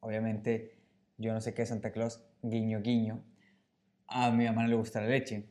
obviamente, 0.00 0.72
yo 1.18 1.32
no 1.32 1.40
sé 1.40 1.54
qué 1.54 1.62
es 1.62 1.68
Santa 1.68 1.92
Claus, 1.92 2.20
guiño, 2.42 2.80
guiño, 2.82 3.24
a 4.06 4.30
mi 4.30 4.44
mamá 4.44 4.62
no 4.62 4.68
le 4.68 4.76
gusta 4.76 5.00
la 5.00 5.08
leche. 5.08 5.48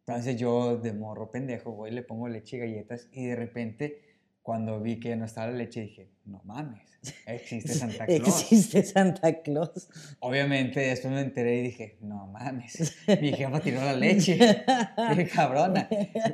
Entonces 0.00 0.36
yo 0.36 0.76
de 0.78 0.92
morro 0.92 1.30
pendejo 1.30 1.72
voy, 1.72 1.90
le 1.90 2.02
pongo 2.02 2.28
leche 2.28 2.56
y 2.56 2.60
galletas 2.60 3.08
y 3.12 3.26
de 3.26 3.36
repente 3.36 4.06
cuando 4.46 4.80
vi 4.80 5.00
que 5.00 5.16
no 5.16 5.24
estaba 5.24 5.48
la 5.48 5.56
leche 5.58 5.80
dije, 5.80 6.08
no 6.24 6.40
mames, 6.44 7.00
existe 7.26 7.72
Santa 7.74 8.06
Claus. 8.06 8.28
Existe 8.28 8.84
Santa 8.84 9.42
Claus. 9.42 9.88
Obviamente 10.20 10.78
después 10.78 11.12
me 11.12 11.20
enteré 11.20 11.56
y 11.58 11.62
dije, 11.62 11.98
no 12.00 12.28
mames, 12.28 12.96
mi 13.20 13.32
jefa 13.32 13.58
tiró 13.58 13.80
la 13.80 13.94
leche, 13.94 14.38
qué 14.38 15.28
cabrona. 15.34 15.88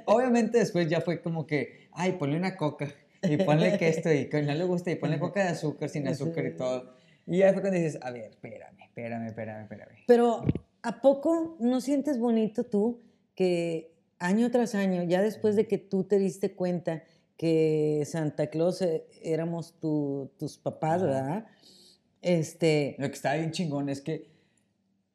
Obviamente 0.05 0.59
después 0.59 0.89
ya 0.91 1.01
fue 1.01 1.23
como 1.23 1.47
que, 1.47 1.89
ay, 1.93 2.13
ponle 2.13 2.37
una 2.37 2.55
coca 2.59 2.93
y 3.23 3.39
ponle 3.39 3.79
que 3.79 3.89
esto 3.89 4.13
y 4.13 4.29
que 4.29 4.43
no 4.43 4.53
le 4.53 4.65
gusta 4.65 4.91
y 4.91 4.97
ponle 4.97 5.19
coca 5.19 5.45
de 5.45 5.49
azúcar 5.49 5.89
sin 5.89 6.07
azúcar 6.07 6.45
y 6.45 6.55
todo. 6.55 7.02
Y 7.27 7.39
ya 7.39 7.53
fue 7.53 7.63
cuando 7.63 7.79
dices, 7.79 7.99
a 8.03 8.11
ver, 8.11 8.31
espérame, 8.31 8.81
espérame, 8.83 9.27
espérame, 9.27 9.63
espérame. 9.63 9.97
Pero 10.07 10.45
¿a 10.83 11.01
poco 11.01 11.57
no 11.61 11.81
sientes 11.81 12.19
bonito 12.19 12.65
tú 12.65 13.01
que 13.35 13.93
año 14.19 14.51
tras 14.51 14.75
año, 14.75 15.03
ya 15.05 15.23
después 15.23 15.57
de 15.57 15.67
que 15.67 15.79
tú 15.79 16.05
te 16.05 16.19
diste 16.19 16.55
cuenta 16.55 17.03
que 17.37 18.03
Santa 18.07 18.49
Claus 18.49 18.83
eh, 18.83 19.05
éramos 19.23 19.79
tu- 19.81 20.31
tus 20.39 20.59
papás. 20.59 21.03
¿verdad? 21.03 21.47
Este, 22.21 22.95
Lo 22.99 23.09
que 23.09 23.15
está 23.15 23.35
bien 23.35 23.51
chingón 23.51 23.89
es 23.89 24.01
que 24.01 24.31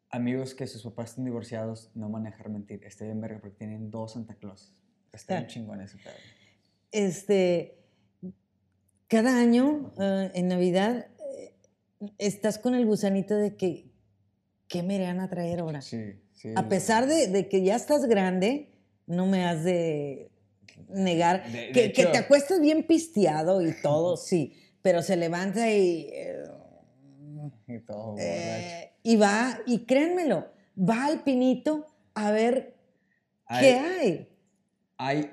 amigos 0.09 0.53
que 0.55 0.67
sus 0.67 0.83
papás 0.83 1.11
están 1.11 1.25
divorciados 1.25 1.89
no 1.95 2.09
dejar 2.21 2.49
mentir. 2.49 2.83
Está 2.83 3.05
bien 3.05 3.21
verga 3.21 3.39
porque 3.39 3.57
tienen 3.57 3.91
dos 3.91 4.13
Santa 4.13 4.33
Claus. 4.35 4.73
Está 5.13 5.35
bien 5.35 5.45
Ah. 5.45 5.47
chingón 5.47 5.81
ese 5.81 5.97
pedo. 5.97 6.13
este, 6.91 7.77
cada 9.07 9.39
año 9.39 9.93
eh, 9.99 10.31
en 10.33 10.47
Navidad 10.49 11.07
estás 12.17 12.57
con 12.59 12.75
el 12.75 12.85
gusanito 12.85 13.35
de 13.35 13.55
que, 13.55 13.91
¿qué 14.67 14.83
me 14.83 14.95
irán 14.95 15.19
a 15.19 15.29
traer 15.29 15.59
ahora? 15.59 15.81
Sí, 15.81 16.21
sí. 16.33 16.49
A 16.55 16.67
pesar 16.69 17.07
de, 17.07 17.27
de 17.27 17.47
que 17.49 17.63
ya 17.63 17.75
estás 17.75 18.05
grande, 18.05 18.69
no 19.05 19.25
me 19.25 19.45
has 19.45 19.63
de 19.63 20.31
negar 20.89 21.49
De- 21.51 21.71
de 21.71 21.91
que, 21.91 22.05
te 22.05 22.17
acuestas 22.17 22.59
bien 22.61 22.85
pisteado 22.85 23.61
y 23.61 23.73
todo, 23.81 24.17
sí, 24.17 24.53
pero 24.81 25.01
se 25.01 25.15
levanta 25.17 25.71
y, 25.71 26.09
eh, 26.11 26.43
Y 27.67 27.79
todo 27.79 28.15
eh, 28.17 28.91
y 29.03 29.15
va, 29.15 29.59
y 29.65 29.85
créanmelo, 29.85 30.47
va 30.77 31.05
al 31.05 31.23
pinito 31.23 31.87
a 32.13 32.31
ver 32.31 32.75
qué 33.59 33.73
hay. 33.79 34.29
Hay 34.97 35.31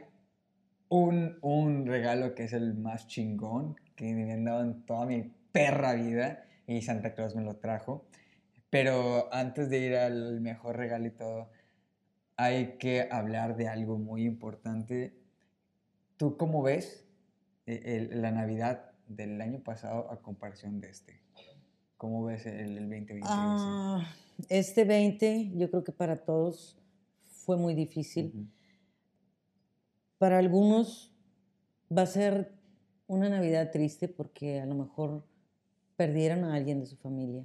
un, 0.88 1.38
un 1.42 1.87
regalo 1.87 2.35
que 2.35 2.44
es 2.44 2.52
el 2.52 2.75
más 2.75 3.06
chingón 3.09 3.75
que 3.97 4.12
me 4.14 4.33
han 4.33 4.44
dado 4.44 4.62
en 4.62 4.85
toda 4.87 5.06
mi 5.06 5.33
perra 5.52 5.94
vida 5.94 6.47
y 6.66 6.83
Santa 6.83 7.14
Claus 7.14 7.35
me 7.35 7.42
lo 7.42 7.56
trajo. 7.56 8.06
Pero 8.71 9.33
antes 9.33 9.71
de 9.71 9.78
ir 9.78 9.97
al 9.97 10.40
mejor 10.40 10.76
regalo 10.76 11.06
y 11.06 11.11
todo, 11.11 11.49
hay 12.37 12.76
que 12.78 13.09
hablar 13.11 13.56
de 13.56 13.68
algo 13.68 13.99
muy 13.99 14.25
importante. 14.25 15.16
¿Tú 16.16 16.37
cómo 16.37 16.62
ves 16.62 17.06
eh, 17.66 18.09
la 18.12 18.30
Navidad 18.30 18.92
del 19.06 19.40
año 19.40 19.61
pasado 19.62 20.11
a 20.11 20.21
comparación 20.21 20.80
de 20.80 20.90
este? 20.90 21.21
¿Cómo 21.97 22.25
ves 22.25 22.47
el, 22.47 22.75
2020? 22.75 23.21
Ah, 23.25 24.04
este 24.49 24.85
20 24.85 25.52
yo 25.54 25.71
creo 25.71 25.85
que 25.85 25.92
para 25.92 26.25
todos 26.25 26.76
fue 27.23 27.56
muy 27.56 27.75
difícil. 27.75 28.50
Para 30.18 30.38
algunos 30.38 31.14
va 31.97 32.02
a 32.02 32.06
ser 32.06 32.52
una 33.06 33.28
Navidad 33.28 33.71
triste 33.71 34.09
porque 34.09 34.61
a 34.61 34.66
lo 34.66 34.75
mejor 34.75 35.25
perdieron 35.96 36.44
a 36.44 36.54
alguien 36.54 36.80
de 36.80 36.86
su 36.86 36.96
familia. 36.96 37.44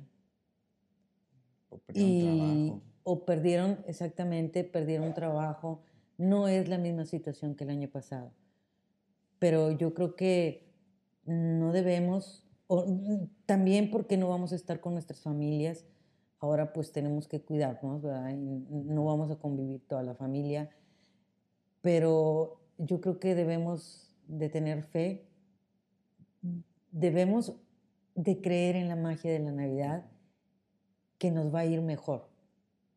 O 1.69 1.77
perdieron 1.77 2.37
trabajo. 2.37 2.81
O 3.03 3.25
perdieron, 3.25 3.79
exactamente, 3.87 4.63
perdieron 4.63 5.13
trabajo. 5.13 5.81
No 6.17 6.47
es 6.47 6.67
la 6.67 6.77
misma 6.77 7.05
situación 7.05 7.55
que 7.55 7.63
el 7.63 7.69
año 7.69 7.89
pasado. 7.89 8.31
Pero 9.39 9.71
yo 9.71 9.93
creo 9.93 10.15
que 10.15 10.69
no 11.25 11.71
debemos, 11.71 12.45
o, 12.67 12.85
también 13.45 13.91
porque 13.91 14.17
no 14.17 14.29
vamos 14.29 14.51
a 14.51 14.55
estar 14.55 14.79
con 14.81 14.93
nuestras 14.93 15.21
familias, 15.21 15.85
ahora 16.39 16.73
pues 16.73 16.91
tenemos 16.91 17.27
que 17.27 17.41
cuidarnos, 17.41 18.01
¿verdad? 18.01 18.33
no 18.33 19.05
vamos 19.05 19.29
a 19.31 19.37
convivir 19.37 19.85
toda 19.87 20.03
la 20.03 20.15
familia, 20.15 20.69
pero 21.81 22.61
yo 22.77 23.01
creo 23.01 23.19
que 23.19 23.35
debemos 23.35 24.15
de 24.27 24.49
tener 24.49 24.83
fe, 24.83 25.27
debemos 26.91 27.55
de 28.19 28.41
creer 28.41 28.75
en 28.75 28.89
la 28.89 28.97
magia 28.97 29.31
de 29.31 29.39
la 29.39 29.53
Navidad, 29.53 30.05
que 31.17 31.31
nos 31.31 31.55
va 31.55 31.59
a 31.59 31.65
ir 31.65 31.81
mejor. 31.81 32.29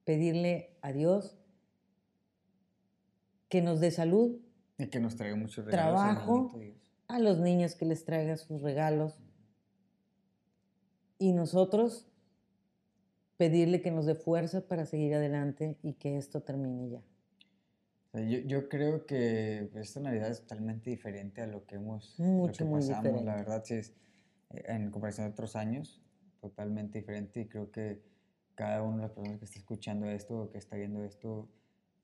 Pedirle 0.04 0.76
a 0.82 0.92
Dios 0.92 1.38
que 3.48 3.62
nos 3.62 3.78
dé 3.78 3.92
salud. 3.92 4.36
Y 4.78 4.88
que 4.88 4.98
nos 4.98 5.14
traiga 5.14 5.36
mucho 5.36 5.64
Trabajo, 5.64 6.50
a 7.06 7.20
los 7.20 7.38
niños 7.38 7.76
que 7.76 7.84
les 7.84 8.04
traiga 8.04 8.36
sus 8.36 8.62
regalos. 8.62 9.22
Y 11.18 11.32
nosotros 11.32 12.08
pedirle 13.36 13.80
que 13.80 13.92
nos 13.92 14.06
dé 14.06 14.16
fuerza 14.16 14.66
para 14.66 14.86
seguir 14.86 15.14
adelante 15.14 15.76
y 15.84 15.92
que 15.92 16.16
esto 16.16 16.42
termine 16.42 16.90
ya. 16.90 17.02
Yo, 18.24 18.38
yo, 18.40 18.68
creo 18.68 19.06
que 19.06 19.70
esta 19.76 20.00
Navidad 20.00 20.30
es 20.30 20.40
totalmente 20.40 20.90
diferente 20.90 21.42
a 21.42 21.46
lo 21.46 21.64
que 21.64 21.76
hemos 21.76 22.18
Mucho, 22.18 22.64
lo 22.64 22.70
que 22.70 22.88
pasamos. 22.88 23.24
La 23.24 23.36
verdad, 23.36 23.62
sí 23.64 23.74
es 23.74 23.94
en 24.54 24.90
comparación 24.90 25.26
a 25.26 25.30
otros 25.30 25.56
años, 25.56 26.02
totalmente 26.40 26.98
diferente. 26.98 27.40
Y 27.40 27.48
creo 27.48 27.70
que 27.70 28.02
cada 28.54 28.82
una 28.82 28.96
de 28.96 29.02
las 29.02 29.12
personas 29.12 29.38
que 29.38 29.44
está 29.44 29.58
escuchando 29.58 30.06
esto 30.06 30.42
o 30.42 30.50
que 30.50 30.58
está 30.58 30.76
viendo 30.76 31.02
esto, 31.04 31.48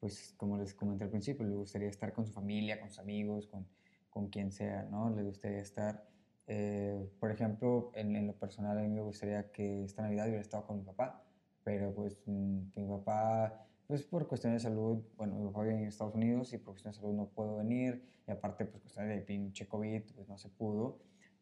pues 0.00 0.34
como 0.36 0.58
les 0.58 0.74
comenté 0.74 1.04
al 1.04 1.10
principio, 1.10 1.46
le 1.46 1.54
gustaría 1.54 1.88
estar 1.88 2.12
con 2.12 2.26
su 2.26 2.32
familia, 2.32 2.80
con 2.80 2.88
sus 2.88 2.98
amigos, 2.98 3.46
con, 3.46 3.66
con 4.10 4.28
quien 4.28 4.52
sea, 4.52 4.84
¿no? 4.84 5.10
Le 5.10 5.22
gustaría 5.22 5.60
estar, 5.60 6.08
eh, 6.46 7.08
por 7.20 7.30
ejemplo, 7.30 7.90
en, 7.94 8.16
en, 8.16 8.26
lo 8.26 8.34
personal 8.34 8.78
a 8.78 8.82
mí 8.82 8.88
me 8.88 9.02
gustaría 9.02 9.50
que 9.52 9.84
esta 9.84 10.02
Navidad 10.02 10.26
hubiera 10.26 10.40
estado 10.40 10.66
con 10.66 10.78
mi 10.78 10.84
papá, 10.84 11.24
pero 11.64 11.94
pues 11.94 12.22
mm, 12.26 12.60
mi 12.76 12.86
papá 12.86 13.64
pues 13.88 14.02
por 14.04 14.28
cuestiones 14.28 14.62
de 14.62 14.68
salud, 14.68 15.02
bueno, 15.16 15.36
mi 15.36 15.46
papá 15.46 15.62
vive 15.62 15.78
en 15.78 15.86
Estados 15.86 16.14
Unidos 16.14 16.52
y 16.52 16.58
por 16.58 16.74
cuestiones 16.74 16.96
de 16.96 17.00
salud 17.00 17.16
no 17.16 17.28
puedo 17.30 17.56
venir, 17.56 18.04
y 18.28 18.30
aparte, 18.30 18.66
pues 18.66 18.82
cuestiones 18.82 19.16
de 19.16 19.22
pinche 19.22 19.66
COVID, 19.66 20.02
pues 20.14 20.28
no 20.28 20.36
se 20.36 20.50
pudo. 20.50 20.98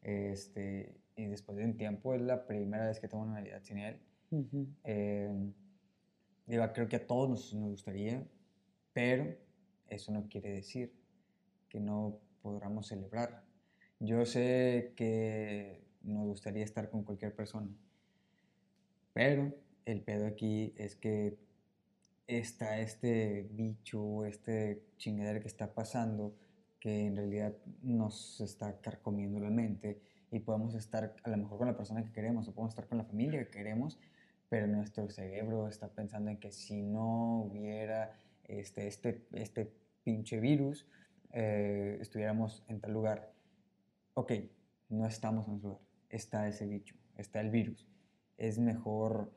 Este, 0.06 0.94
y 1.16 1.26
después 1.26 1.58
de 1.58 1.64
un 1.64 1.76
tiempo 1.76 2.14
es 2.14 2.20
la 2.20 2.46
primera 2.46 2.86
vez 2.86 3.00
que 3.00 3.08
tengo 3.08 3.24
una 3.24 3.34
Navidad 3.34 3.60
sin 3.64 3.78
él. 3.78 4.00
Uh 4.30 4.66
creo 6.72 6.88
que 6.88 6.96
a 6.96 7.06
todos 7.06 7.28
nos, 7.28 7.54
nos, 7.54 7.70
gustaría, 7.70 8.24
pero 8.92 9.36
eso 9.88 10.12
no 10.12 10.28
quiere 10.28 10.50
decir 10.52 10.92
que 11.68 11.80
no 11.80 12.20
podamos 12.40 12.86
celebrar. 12.86 13.42
Yo 13.98 14.24
sé 14.26 14.92
que 14.94 15.82
nos 16.02 16.24
gustaría 16.24 16.62
estar 16.62 16.88
con 16.88 17.02
cualquier 17.02 17.34
persona, 17.34 17.68
pero 19.12 19.52
el 19.86 20.02
pedo 20.02 20.28
aquí 20.28 20.72
es 20.76 20.94
que 20.94 21.36
está 22.28 22.78
este 22.78 23.48
bicho, 23.50 24.24
este 24.24 24.84
chingadera 24.98 25.40
que 25.40 25.48
está 25.48 25.74
pasando, 25.74 26.36
que 26.80 27.06
en 27.06 27.16
realidad 27.16 27.54
nos 27.82 28.40
está 28.40 28.80
carcomiendo 28.80 29.40
la 29.40 29.50
mente 29.50 30.00
y 30.30 30.40
podemos 30.40 30.74
estar 30.74 31.14
a 31.22 31.30
lo 31.30 31.36
mejor 31.36 31.58
con 31.58 31.66
la 31.68 31.76
persona 31.76 32.04
que 32.04 32.12
queremos 32.12 32.48
o 32.48 32.54
podemos 32.54 32.72
estar 32.72 32.86
con 32.86 32.98
la 32.98 33.04
familia 33.04 33.44
que 33.44 33.50
queremos, 33.50 33.98
pero 34.48 34.66
nuestro 34.66 35.08
cerebro 35.08 35.68
está 35.68 35.88
pensando 35.88 36.30
en 36.30 36.38
que 36.38 36.52
si 36.52 36.82
no 36.82 37.42
hubiera 37.42 38.12
este, 38.44 38.86
este, 38.86 39.26
este 39.32 39.72
pinche 40.04 40.38
virus, 40.40 40.86
eh, 41.32 41.98
estuviéramos 42.00 42.64
en 42.68 42.80
tal 42.80 42.92
lugar. 42.92 43.32
Ok, 44.14 44.32
no 44.88 45.06
estamos 45.06 45.48
en 45.48 45.56
ese 45.56 45.66
lugar, 45.66 45.82
está 46.10 46.48
ese 46.48 46.66
bicho, 46.66 46.94
está 47.16 47.40
el 47.40 47.50
virus. 47.50 47.88
Es 48.36 48.58
mejor 48.58 49.32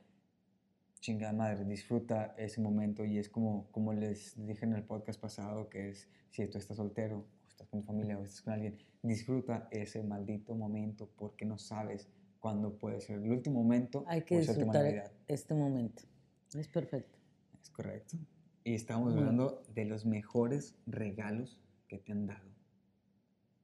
chingada 0.99 1.33
madre, 1.33 1.65
disfruta 1.65 2.35
ese 2.37 2.61
momento 2.61 3.05
y 3.05 3.17
es 3.17 3.29
como, 3.29 3.67
como 3.71 3.93
les 3.93 4.35
dije 4.45 4.65
en 4.65 4.73
el 4.73 4.83
podcast 4.83 5.19
pasado, 5.19 5.69
que 5.69 5.89
es 5.89 6.09
si 6.31 6.45
tú 6.47 6.57
estás 6.57 6.77
soltero, 6.77 7.19
o 7.19 7.47
estás 7.47 7.67
con 7.67 7.81
tu 7.81 7.87
familia, 7.87 8.17
o 8.17 8.23
estás 8.23 8.41
con 8.41 8.53
alguien, 8.53 8.77
disfruta 9.01 9.67
ese 9.71 10.03
maldito 10.03 10.55
momento 10.55 11.09
porque 11.15 11.45
no 11.45 11.57
sabes 11.57 12.09
cuándo 12.39 12.77
puede 12.77 13.01
ser 13.01 13.19
el 13.19 13.31
último 13.31 13.61
momento 13.61 14.03
Hay 14.07 14.23
que 14.23 14.39
disfrutar 14.39 15.11
este 15.27 15.53
momento. 15.53 16.03
Es 16.53 16.67
perfecto. 16.67 17.17
Es 17.61 17.69
correcto. 17.69 18.17
Y 18.63 18.73
estamos 18.73 19.15
hablando 19.15 19.63
de 19.73 19.85
los 19.85 20.05
mejores 20.05 20.75
regalos 20.85 21.59
que 21.87 21.97
te 21.97 22.11
han 22.11 22.27
dado. 22.27 22.49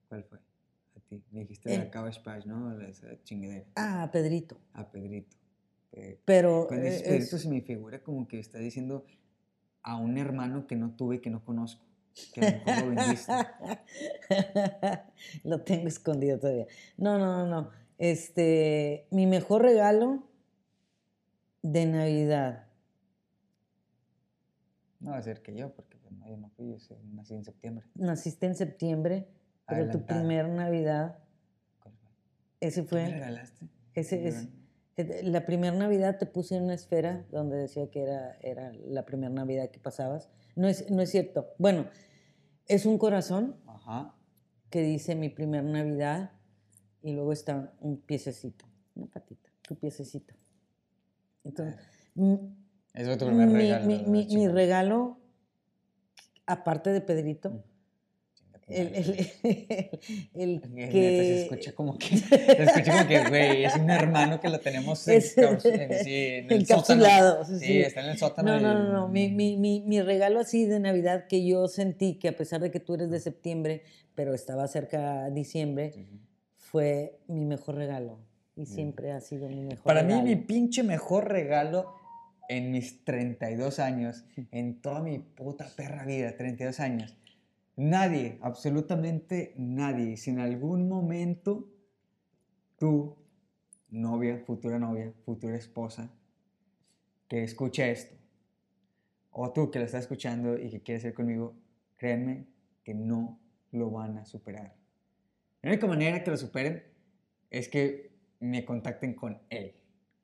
¿Cuál 0.08 0.24
fue? 0.24 0.40
A 0.40 1.00
ti. 1.02 1.24
Me 1.32 1.42
dijiste 1.42 1.70
de 1.70 1.78
la 1.78 1.90
Cabbage 1.90 2.22
Patch, 2.22 2.46
¿no? 2.46 2.80
Esa 2.82 3.22
chingadera. 3.24 3.66
Ah, 3.76 4.10
Pedrito. 4.12 4.58
A 4.74 4.90
Pedrito. 4.90 5.36
Pero. 6.26 6.68
Con 6.68 6.86
ese 6.86 7.18
eso 7.18 7.38
se 7.38 7.50
me 7.50 7.62
figura 7.62 8.04
como 8.04 8.28
que 8.28 8.40
está 8.40 8.60
diciendo 8.60 9.06
a 9.82 9.98
un 9.98 10.18
hermano 10.18 10.68
que 10.68 10.76
no 10.76 10.96
tuve, 10.96 11.22
que 11.22 11.30
no 11.30 11.44
conozco. 11.44 11.86
Que 12.34 12.42
a 12.42 12.52
lo 12.52 12.58
mejor 12.58 12.84
lo 12.84 12.96
vendiste. 12.96 13.34
lo 15.44 15.62
tengo 15.62 15.88
escondido 15.88 16.40
todavía. 16.40 16.68
No, 16.98 17.20
no, 17.20 17.38
no, 17.38 17.48
no. 17.48 17.70
Este, 17.98 19.08
mi 19.12 19.26
mejor 19.26 19.62
regalo 19.62 20.24
de 21.62 21.86
Navidad. 21.86 22.68
No 25.00 25.12
va 25.12 25.18
a 25.18 25.22
ser 25.22 25.42
que 25.42 25.56
yo, 25.56 25.74
porque 25.74 25.98
pues, 25.98 26.14
yo 26.28 26.38
no 26.38 26.50
fui, 26.50 26.68
yo 26.68 26.78
nací 27.14 27.36
en 27.36 27.44
septiembre. 27.44 27.86
Naciste 27.96 28.48
en 28.48 28.56
septiembre, 28.56 29.28
pero 29.68 29.92
tu 29.92 30.06
primer 30.06 30.50
Navidad. 30.50 31.20
Ese 32.60 32.84
fue. 32.84 33.04
¿Qué 33.04 33.12
me 33.12 33.14
regalaste? 33.14 33.68
Ese 33.94 34.28
es. 34.28 34.48
La 34.98 35.46
primera 35.46 35.76
Navidad 35.76 36.18
te 36.18 36.26
puse 36.26 36.56
en 36.56 36.64
una 36.64 36.74
esfera 36.74 37.26
donde 37.30 37.58
decía 37.58 37.92
que 37.92 38.02
era, 38.02 38.38
era 38.42 38.72
la 38.74 39.06
primera 39.06 39.32
Navidad 39.32 39.70
que 39.70 39.80
pasabas. 39.80 40.30
No 40.56 40.70
es, 40.70 40.90
no 40.90 41.02
es 41.02 41.12
cierto. 41.12 41.54
Bueno, 41.58 41.88
es 42.68 42.86
un 42.86 42.98
corazón 42.98 43.58
que 44.70 44.82
dice 44.82 45.16
mi 45.16 45.30
primera 45.30 45.64
Navidad 45.64 46.32
y 47.02 47.12
luego 47.12 47.34
está 47.34 47.74
un 47.82 48.02
piececito, 48.02 48.66
una 48.96 49.08
patita, 49.08 49.50
tu 49.68 49.76
piececito. 49.76 50.34
Entonces, 51.44 51.76
Eso 52.94 53.12
es 53.12 53.18
tu 53.18 53.26
primer 53.26 53.50
regalo. 53.50 53.86
Mi, 53.86 54.04
mi, 54.06 54.28
mi 54.34 54.48
regalo, 54.48 55.20
aparte 56.46 56.92
de 56.92 57.02
Pedrito, 57.02 57.64
el, 58.68 60.00
el, 60.34 60.62
que... 60.62 60.92
Se 60.92 61.42
escucha 61.44 61.72
como 61.74 61.98
que, 62.00 62.18
se 62.18 62.64
escucha 62.64 62.92
como 62.94 63.08
que, 63.08 63.30
güey, 63.30 63.66
es 63.66 63.76
un 63.76 63.92
hermano 63.92 64.40
que 64.40 64.50
lo 64.50 64.60
tenemos 64.60 65.08
en, 65.08 65.22
sí, 65.24 65.36
en 65.36 66.52
el 66.52 66.62
encapsulado. 66.62 67.46
Sí, 67.46 67.60
sí, 67.60 67.82
está 67.82 68.02
en 68.02 68.10
el 68.10 68.18
sótano. 68.18 68.60
No, 68.60 68.60
no, 68.60 68.84
no, 68.84 68.92
no. 68.92 69.08
Mi, 69.08 69.30
mi, 69.30 69.56
mi, 69.58 69.82
mi, 69.82 70.02
regalo 70.02 70.40
así 70.40 70.66
de 70.66 70.80
Navidad 70.80 71.28
que 71.28 71.46
yo 71.46 71.68
sentí 71.68 72.16
que 72.16 72.30
a 72.30 72.36
pesar 72.36 72.60
de 72.60 72.72
que 72.72 72.80
tú 72.80 72.96
eres 72.96 73.12
de 73.12 73.20
septiembre, 73.20 73.84
pero 74.16 74.34
estaba 74.34 74.68
cerca 74.68 75.26
de 75.26 75.32
diciembre, 75.32 75.94
fue 76.58 77.20
mi 77.28 77.46
mejor 77.46 77.76
regalo. 77.76 78.18
Y 78.56 78.66
siempre 78.66 79.12
ha 79.12 79.20
sido 79.22 79.48
mi 79.48 79.62
mejor 79.62 79.84
Para 79.84 80.02
regalo. 80.02 80.22
Para 80.22 80.24
mí, 80.28 80.36
mi 80.36 80.42
pinche 80.42 80.82
mejor 80.82 81.30
regalo 81.30 81.94
en 82.50 82.72
mis 82.72 83.04
32 83.04 83.80
años, 83.80 84.26
en 84.52 84.82
toda 84.82 85.02
mi 85.02 85.20
puta 85.20 85.68
perra 85.76 86.06
vida, 86.06 86.36
32 86.36 86.80
años, 86.80 87.16
Nadie, 87.78 88.40
absolutamente 88.42 89.54
nadie, 89.58 90.16
si 90.16 90.30
en 90.30 90.40
algún 90.40 90.88
momento 90.88 91.68
tú, 92.78 93.18
novia, 93.90 94.40
futura 94.40 94.80
novia, 94.80 95.14
futura 95.26 95.58
esposa, 95.58 96.10
que 97.28 97.44
escuche 97.44 97.92
esto, 97.92 98.16
o 99.32 99.52
tú 99.52 99.72
que 99.72 99.80
lo 99.80 99.86
estás 99.86 100.04
escuchando 100.04 100.58
y 100.58 100.70
que 100.70 100.82
quieres 100.82 101.02
ser 101.02 101.14
conmigo, 101.14 101.54
créanme 101.98 102.48
que 102.84 102.94
no 102.94 103.40
lo 103.72 103.92
van 103.92 104.20
a 104.20 104.26
superar. 104.26 104.74
La 105.62 105.72
única 105.72 105.88
manera 105.88 106.24
que 106.24 106.32
lo 106.32 106.38
superen 106.38 106.84
es 107.50 107.68
que 107.68 108.12
me 108.40 108.64
contacten 108.64 109.14
con 109.14 109.42
él, 109.50 109.76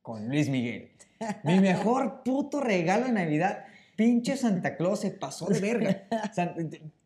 con 0.01 0.29
Luis 0.29 0.48
Miguel. 0.48 0.91
Mi 1.43 1.60
mejor 1.60 2.24
puto 2.24 2.62
regalo 2.62 3.08
de 3.08 3.12
Navidad, 3.12 3.65
pinche 3.98 4.38
Santa 4.38 4.77
Claus 4.77 5.01
se 5.01 5.12
pasó 5.12 5.48
de 5.48 5.60
verga. 5.60 6.08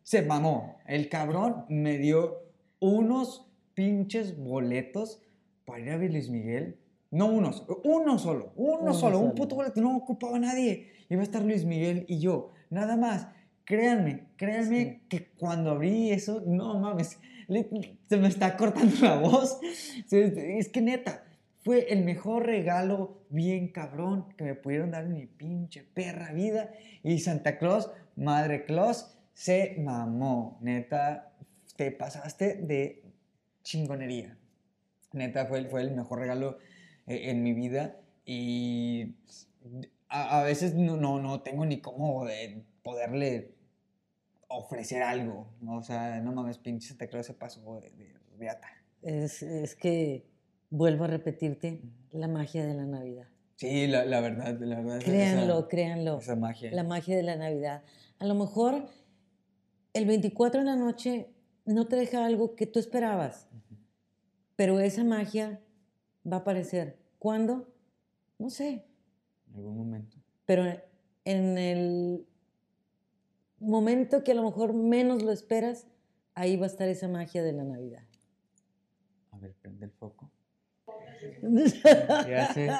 Se 0.06 0.22
mamó. 0.22 0.78
El 0.86 1.08
cabrón 1.08 1.64
me 1.68 1.98
dio 1.98 2.44
unos 2.78 3.50
pinches 3.74 4.38
boletos 4.38 5.20
para 5.64 5.80
ir 5.80 5.90
a 5.90 5.96
ver 5.96 6.12
Luis 6.12 6.30
Miguel. 6.30 6.78
No 7.10 7.26
unos, 7.26 7.66
uno 7.82 8.16
solo, 8.16 8.52
uno, 8.54 8.94
solo, 8.94 9.18
un 9.18 9.34
puto 9.34 9.56
boleto, 9.56 9.80
no 9.80 9.96
ocupaba 9.96 10.38
nadie. 10.38 10.92
Iba 11.08 11.22
a 11.22 11.24
estar 11.24 11.42
Luis 11.42 11.64
Miguel 11.64 12.04
y 12.06 12.20
yo, 12.20 12.52
nada 12.70 12.96
más. 12.96 13.26
Créanme, 13.64 14.28
créanme 14.36 15.02
que 15.08 15.26
cuando 15.30 15.72
abrí 15.72 16.12
eso, 16.12 16.40
no 16.46 16.78
mames, 16.78 17.18
se 18.08 18.16
me 18.16 18.28
está 18.28 18.56
cortando 18.56 18.94
la 19.00 19.18
voz. 19.18 19.58
Es 20.12 20.68
que 20.68 20.82
neta, 20.82 21.24
fue 21.64 21.92
el 21.92 22.04
mejor 22.04 22.46
regalo 22.46 23.22
bien 23.28 23.72
cabrón 23.72 24.28
que 24.36 24.44
me 24.44 24.54
pudieron 24.54 24.92
dar 24.92 25.06
en 25.06 25.14
mi 25.14 25.26
pinche 25.26 25.82
perra 25.82 26.32
vida. 26.32 26.70
Y 27.02 27.18
Santa 27.18 27.58
Claus, 27.58 27.90
Madre 28.14 28.64
Claus, 28.66 29.15
se 29.36 29.76
mamó. 29.78 30.56
Neta, 30.62 31.30
te 31.76 31.92
pasaste 31.92 32.54
de 32.54 33.04
chingonería. 33.62 34.34
Neta, 35.12 35.44
fue, 35.44 35.66
fue 35.66 35.82
el 35.82 35.90
mejor 35.90 36.20
regalo 36.20 36.56
eh, 37.06 37.30
en 37.30 37.42
mi 37.42 37.52
vida. 37.52 38.00
Y 38.24 39.14
a, 40.08 40.42
veces 40.42 40.74
no, 40.74 40.96
no, 40.96 41.20
no, 41.20 41.42
tengo 41.42 41.66
ni 41.66 41.82
cómo 41.82 42.24
de 42.24 42.64
poderle 42.82 43.54
ofrecer 44.48 45.02
algo. 45.02 45.52
O 45.68 45.82
sea, 45.82 46.18
no 46.22 46.32
mames, 46.32 46.56
pinche 46.56 46.88
Santa 46.88 47.06
Claus 47.06 47.26
se 47.26 47.34
pasó 47.34 47.78
de, 47.80 47.90
de 47.90 48.14
reata. 48.38 48.68
Es, 49.02 49.42
es, 49.42 49.76
que, 49.76 50.24
vuelvo 50.70 51.04
a 51.04 51.08
repetirte, 51.08 51.82
la 52.10 52.26
magia 52.26 52.64
de 52.64 52.72
la 52.72 52.86
Navidad. 52.86 53.28
Sí, 53.56 53.86
la, 53.86 54.06
la 54.06 54.22
verdad, 54.22 54.58
la 54.60 54.76
verdad. 54.76 55.00
Créanlo, 55.04 55.68
créanlo. 55.68 56.20
Esa 56.20 56.36
magia. 56.36 56.70
La 56.72 56.84
magia 56.84 57.18
de 57.18 57.22
la 57.22 57.36
Navidad. 57.36 57.82
A 58.18 58.24
lo 58.24 58.34
mejor 58.34 58.88
el 59.96 60.04
24 60.04 60.60
de 60.60 60.66
la 60.66 60.76
noche 60.76 61.30
no 61.64 61.86
te 61.86 61.96
deja 61.96 62.26
algo 62.26 62.54
que 62.54 62.66
tú 62.66 62.78
esperabas, 62.78 63.48
pero 64.54 64.78
esa 64.78 65.04
magia 65.04 65.60
va 66.30 66.36
a 66.36 66.40
aparecer. 66.40 66.98
¿Cuándo? 67.18 67.72
No 68.38 68.50
sé. 68.50 68.84
En 69.48 69.56
algún 69.56 69.78
momento. 69.78 70.18
Pero 70.44 70.64
en 71.24 71.56
el 71.56 72.26
momento 73.58 74.22
que 74.22 74.32
a 74.32 74.34
lo 74.34 74.42
mejor 74.42 74.74
menos 74.74 75.22
lo 75.22 75.32
esperas, 75.32 75.86
ahí 76.34 76.56
va 76.56 76.66
a 76.66 76.68
estar 76.68 76.88
esa 76.88 77.08
magia 77.08 77.42
de 77.42 77.52
la 77.54 77.64
Navidad. 77.64 78.04
A 79.30 79.38
ver, 79.38 79.54
prende 79.54 79.86
el 79.86 79.92
foco. 79.92 80.30
ya 82.28 82.52
sé. 82.52 82.70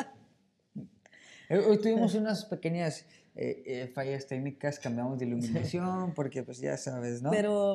Eh, 1.49 1.59
hoy 1.59 1.79
tuvimos 1.81 2.15
unas 2.15 2.45
pequeñas 2.45 3.07
eh, 3.37 3.63
eh, 3.67 3.91
fallas 3.95 4.27
técnicas, 4.27 4.79
cambiamos 4.79 5.19
de 5.19 5.27
iluminación, 5.27 6.15
porque 6.15 6.43
pues 6.43 6.59
ya 6.59 6.77
sabes, 6.77 7.23
¿no? 7.23 7.31
Pero 7.31 7.75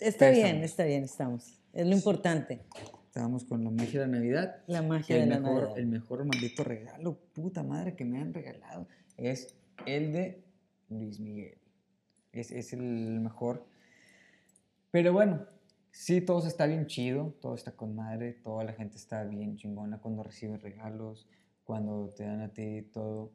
está 0.00 0.30
bien, 0.30 0.64
está 0.64 0.84
bien, 0.84 1.04
estamos. 1.04 1.60
Es 1.72 1.86
lo 1.86 1.94
importante. 1.94 2.60
Estábamos 3.06 3.44
con 3.44 3.62
la 3.62 3.70
magia 3.70 4.00
de 4.00 4.06
la 4.06 4.18
Navidad. 4.18 4.56
La 4.66 4.82
magia 4.82 5.16
de 5.16 5.26
la 5.26 5.38
Navidad. 5.38 5.76
El 5.76 5.86
mejor 5.86 6.24
maldito 6.24 6.64
regalo, 6.64 7.18
puta 7.34 7.62
madre, 7.62 7.94
que 7.94 8.04
me 8.04 8.20
han 8.20 8.32
regalado 8.32 8.86
es 9.16 9.54
el 9.86 10.12
de 10.12 10.42
Luis 10.88 11.20
Miguel. 11.20 11.58
Es, 12.32 12.50
es 12.50 12.72
el 12.72 12.80
mejor. 13.20 13.66
Pero 14.90 15.12
bueno, 15.12 15.46
sí, 15.90 16.20
todo 16.20 16.46
está 16.46 16.66
bien 16.66 16.86
chido, 16.86 17.34
todo 17.40 17.54
está 17.54 17.72
con 17.72 17.94
madre, 17.94 18.32
toda 18.32 18.64
la 18.64 18.72
gente 18.72 18.96
está 18.96 19.24
bien 19.24 19.56
chingona 19.56 19.98
cuando 19.98 20.22
recibe 20.22 20.56
regalos, 20.56 21.28
cuando 21.64 22.08
te 22.16 22.24
dan 22.24 22.40
a 22.40 22.48
ti 22.48 22.82
todo. 22.92 23.32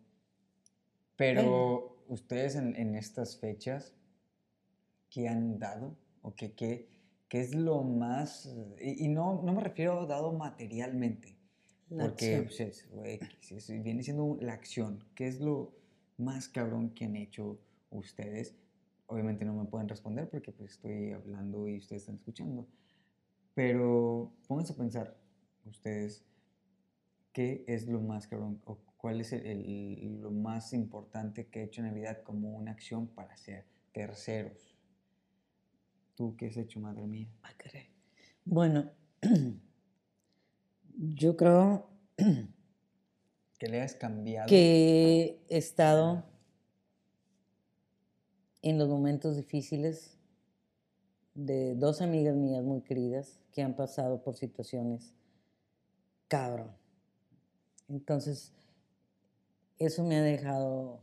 Pero 1.17 1.97
ustedes 2.07 2.55
en, 2.55 2.75
en, 2.75 2.95
estas 2.95 3.37
fechas, 3.37 3.93
¿qué 5.09 5.27
han 5.27 5.57
dado? 5.59 5.97
¿O 6.21 6.35
qué, 6.35 6.53
qué, 6.53 6.87
qué 7.27 7.41
es 7.41 7.55
lo 7.55 7.81
más... 7.83 8.55
Y, 8.79 9.07
no, 9.07 9.41
no, 9.43 9.53
me 9.53 9.61
refiero 9.61 10.01
a 10.01 10.05
dado 10.05 10.31
materialmente, 10.31 11.35
porque 11.89 12.47
pues, 13.49 13.83
viene 13.83 14.03
siendo 14.03 14.37
la 14.39 14.53
acción. 14.53 15.03
¿Qué 15.15 15.27
es 15.27 15.41
lo 15.41 15.73
más 16.17 16.47
cabrón 16.47 16.91
que 16.91 17.05
han 17.05 17.15
hecho 17.15 17.59
ustedes? 17.89 18.55
Obviamente 19.07 19.43
no 19.43 19.55
me 19.55 19.65
pueden 19.65 19.89
responder 19.89 20.29
porque 20.29 20.51
pues, 20.51 20.73
estoy 20.73 21.13
hablando 21.13 21.67
y 21.67 21.77
ustedes 21.77 22.03
están 22.03 22.15
escuchando. 22.15 22.67
Pero 23.55 24.31
pónganse 24.47 24.73
a 24.73 24.77
pensar 24.77 25.17
ustedes 25.65 26.23
qué 27.33 27.63
es 27.67 27.87
lo 27.87 27.99
más 28.01 28.27
cabrón 28.27 28.61
o 28.65 28.77
cuál 29.07 29.21
es 29.21 29.31
el, 29.31 30.19
lo 30.19 30.31
más 30.31 30.73
importante 30.73 31.47
que 31.47 31.61
he 31.61 31.63
hecho 31.63 31.79
en 31.79 31.87
Navidad 31.87 32.23
como 32.23 32.57
una 32.57 32.71
acción 32.71 33.07
para 33.07 33.37
ser 33.37 33.63
terceros. 33.93 34.75
¿Tú 36.13 36.35
qué 36.35 36.47
has 36.47 36.57
hecho, 36.57 36.81
madre 36.81 37.07
mía? 37.07 37.29
Ah, 37.41 37.53
bueno, 38.43 38.91
yo 40.97 41.37
creo 41.37 41.89
que 43.57 43.69
le 43.69 43.81
has 43.81 43.95
cambiado. 43.95 44.49
Que 44.49 45.39
he 45.47 45.57
estado 45.57 46.25
en 48.61 48.77
los 48.77 48.89
momentos 48.89 49.37
difíciles 49.37 50.19
de 51.33 51.75
dos 51.75 52.01
amigas 52.01 52.35
mías 52.35 52.61
muy 52.61 52.81
queridas 52.81 53.39
que 53.53 53.61
han 53.61 53.73
pasado 53.73 54.21
por 54.21 54.35
situaciones 54.35 55.13
cabrón. 56.27 56.75
Entonces, 57.87 58.51
eso 59.79 60.03
me 60.03 60.17
ha 60.17 60.21
dejado, 60.21 61.01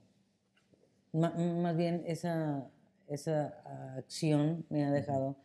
más 1.13 1.77
bien 1.77 2.03
esa, 2.07 2.69
esa 3.07 3.49
acción 3.97 4.67
me 4.69 4.85
ha 4.85 4.91
dejado 4.91 5.37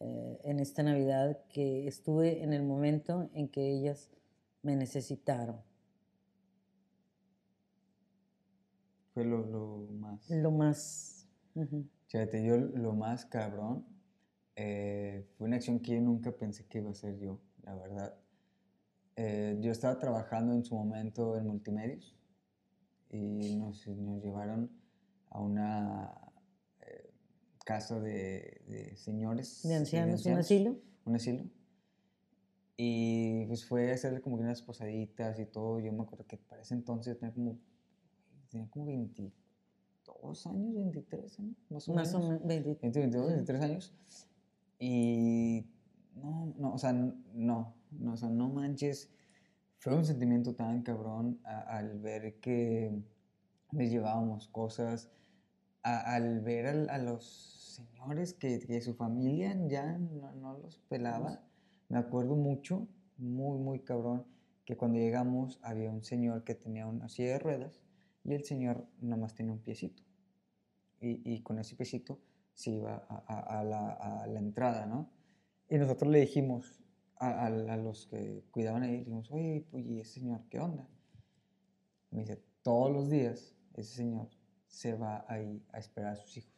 eh, 0.00 0.40
en 0.44 0.60
esta 0.60 0.82
Navidad 0.82 1.38
que 1.48 1.88
estuve 1.88 2.42
en 2.42 2.52
el 2.52 2.62
momento 2.62 3.30
en 3.32 3.48
que 3.48 3.70
ellas 3.70 4.10
me 4.62 4.76
necesitaron. 4.76 5.60
Fue 9.14 9.24
lo, 9.24 9.44
lo 9.46 9.92
más... 9.92 10.30
Lo 10.30 10.50
más 10.50 11.14
Fíjate, 12.06 12.44
yo 12.44 12.56
lo 12.56 12.94
más 12.94 13.24
cabrón 13.24 13.84
eh, 14.54 15.26
fue 15.36 15.46
una 15.46 15.56
acción 15.56 15.80
que 15.80 15.94
yo 15.94 16.00
nunca 16.00 16.30
pensé 16.32 16.66
que 16.66 16.78
iba 16.78 16.90
a 16.90 16.94
ser 16.94 17.18
yo, 17.18 17.40
la 17.62 17.74
verdad. 17.74 18.14
Eh, 19.16 19.58
yo 19.60 19.72
estaba 19.72 19.98
trabajando 19.98 20.54
en 20.54 20.64
su 20.64 20.76
momento 20.76 21.36
en 21.36 21.46
multimedios 21.46 22.17
y 23.10 23.56
nos, 23.56 23.86
nos 23.86 24.22
llevaron 24.22 24.70
a 25.30 25.40
una 25.40 26.12
eh, 26.80 27.10
casa 27.64 28.00
de, 28.00 28.92
señores. 28.96 29.62
¿De 29.62 29.74
ancianos, 29.74 30.24
un 30.26 30.32
asilo? 30.34 30.76
Un 31.04 31.16
asilo. 31.16 31.44
Y 32.76 33.44
pues 33.46 33.64
fue 33.64 33.90
a 33.90 33.94
hacerle 33.94 34.20
como 34.20 34.36
unas 34.36 34.62
posaditas 34.62 35.38
y 35.40 35.46
todo. 35.46 35.80
Yo 35.80 35.92
me 35.92 36.02
acuerdo 36.02 36.26
que 36.26 36.36
para 36.36 36.62
ese 36.62 36.74
entonces 36.74 37.18
tenía 37.18 37.34
como, 37.34 37.58
tenía 38.50 38.68
como 38.70 38.86
20, 38.86 39.32
dos 40.04 40.46
años, 40.46 40.74
23 40.74 41.38
años, 41.40 41.56
más 41.70 41.88
o 41.88 41.94
más 41.94 42.12
menos. 42.12 42.14
Más 42.14 42.14
o 42.14 42.28
menos, 42.28 42.46
20. 42.46 42.90
22, 42.90 43.26
23 43.28 43.62
años. 43.62 43.94
Y 44.78 45.66
no, 46.14 46.54
no, 46.56 46.74
o 46.74 46.78
sea, 46.78 46.92
no, 46.92 47.74
no, 47.90 48.12
o 48.12 48.16
sea, 48.16 48.28
no 48.28 48.48
manches. 48.48 49.10
Fue 49.78 49.94
un 49.94 50.04
sentimiento 50.04 50.54
tan 50.54 50.82
cabrón 50.82 51.40
al 51.44 51.98
ver 52.00 52.40
que 52.40 53.00
les 53.72 53.90
llevábamos 53.90 54.48
cosas, 54.48 55.10
al 55.82 56.40
ver 56.40 56.66
a, 56.90 56.98
los 56.98 57.24
señores 57.76 58.34
que, 58.34 58.58
que, 58.58 58.80
su 58.80 58.94
familia 58.94 59.56
ya 59.68 59.96
no, 59.98 60.32
no 60.32 60.58
los 60.58 60.78
pelaba. 60.88 61.44
Me 61.88 61.98
acuerdo 61.98 62.34
mucho, 62.34 62.88
muy, 63.16 63.58
muy 63.58 63.80
cabrón, 63.80 64.26
que 64.64 64.76
cuando 64.76 64.98
llegamos 64.98 65.60
había 65.62 65.90
un 65.90 66.02
señor 66.02 66.44
que 66.44 66.54
tenía 66.54 66.86
una 66.86 67.08
silla 67.08 67.32
de 67.32 67.38
ruedas 67.38 67.80
y 68.24 68.34
el 68.34 68.44
señor 68.44 68.86
nada 69.00 69.16
más 69.16 69.34
tenía 69.34 69.52
un 69.52 69.60
piecito. 69.60 70.02
Y, 71.00 71.22
y 71.24 71.42
con 71.42 71.58
ese 71.58 71.76
piecito 71.76 72.20
se 72.52 72.72
iba 72.72 73.06
a, 73.08 73.60
a, 73.60 73.64
la, 73.64 73.92
a, 73.92 74.26
la, 74.26 74.38
entrada, 74.40 74.86
¿no? 74.86 75.08
Y 75.70 75.78
nosotros 75.78 76.10
le 76.10 76.20
dijimos 76.20 76.82
a, 77.20 77.76
los 77.76 78.06
que 78.06 78.44
cuidaban 78.50 78.82
ahí, 78.82 78.92
le 78.92 78.98
dijimos, 78.98 79.30
oye, 79.30 79.66
pues, 79.70 79.86
¿y 79.86 80.00
ese 80.00 80.20
señor 80.20 80.42
qué 80.48 80.60
onda? 80.60 80.88
Me 82.10 82.20
dice, 82.20 82.42
todos 82.62 82.90
los 82.90 83.10
días 83.10 83.54
ese 83.74 83.96
señor 83.96 84.28
se 84.66 84.94
va 84.94 85.24
ahí 85.28 85.64
a 85.72 85.78
esperar 85.78 86.12
a 86.12 86.16
sus 86.16 86.36
hijos. 86.36 86.52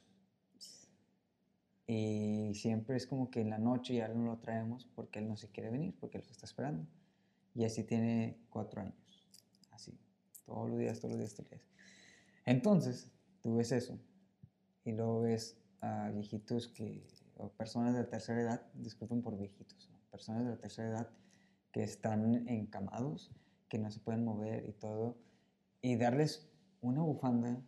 Y 1.87 2.53
siempre 2.55 2.97
es 2.97 3.07
como 3.07 3.31
que 3.31 3.41
en 3.41 3.51
la 3.51 3.59
noche 3.59 3.97
ya 3.97 4.07
no 4.09 4.25
lo 4.25 4.39
traemos 4.39 4.87
porque 4.95 5.19
él 5.19 5.27
no 5.27 5.37
se 5.37 5.51
quiere 5.51 5.71
venir, 5.71 5.97
porque 5.99 6.19
él 6.19 6.25
se 6.25 6.33
está 6.33 6.47
esperando. 6.47 6.87
Y 7.55 7.65
así 7.65 7.83
tiene 7.83 8.39
cuatro 8.49 8.83
años. 8.83 8.95
Así. 9.73 9.99
Todos 10.47 10.71
los 10.71 10.79
días, 10.79 11.01
todos 11.01 11.13
los 11.13 11.19
días, 11.19 11.35
todos 11.35 11.51
los 11.51 11.59
días. 11.59 11.71
Entonces, 12.47 13.11
tú 13.43 13.57
ves 13.57 13.73
eso 13.73 13.99
y 14.85 14.93
luego 14.93 15.23
ves 15.23 15.59
a 15.81 16.11
viejitos 16.11 16.69
que, 16.69 17.07
o 17.37 17.49
personas 17.51 17.95
de 17.95 18.05
tercera 18.05 18.41
edad, 18.41 18.73
disculpen 18.75 19.23
por 19.23 19.37
viejitos, 19.37 19.91
personas 20.11 20.45
de 20.45 20.51
la 20.51 20.57
tercera 20.57 20.89
edad 20.89 21.11
que 21.73 21.83
están 21.83 22.49
encamados, 22.49 23.31
que 23.69 23.79
no 23.79 23.91
se 23.91 24.01
pueden 24.01 24.25
mover 24.25 24.69
y 24.69 24.73
todo, 24.73 25.17
y 25.81 25.97
darles 25.97 26.49
una 26.81 27.03
bufanda, 27.03 27.61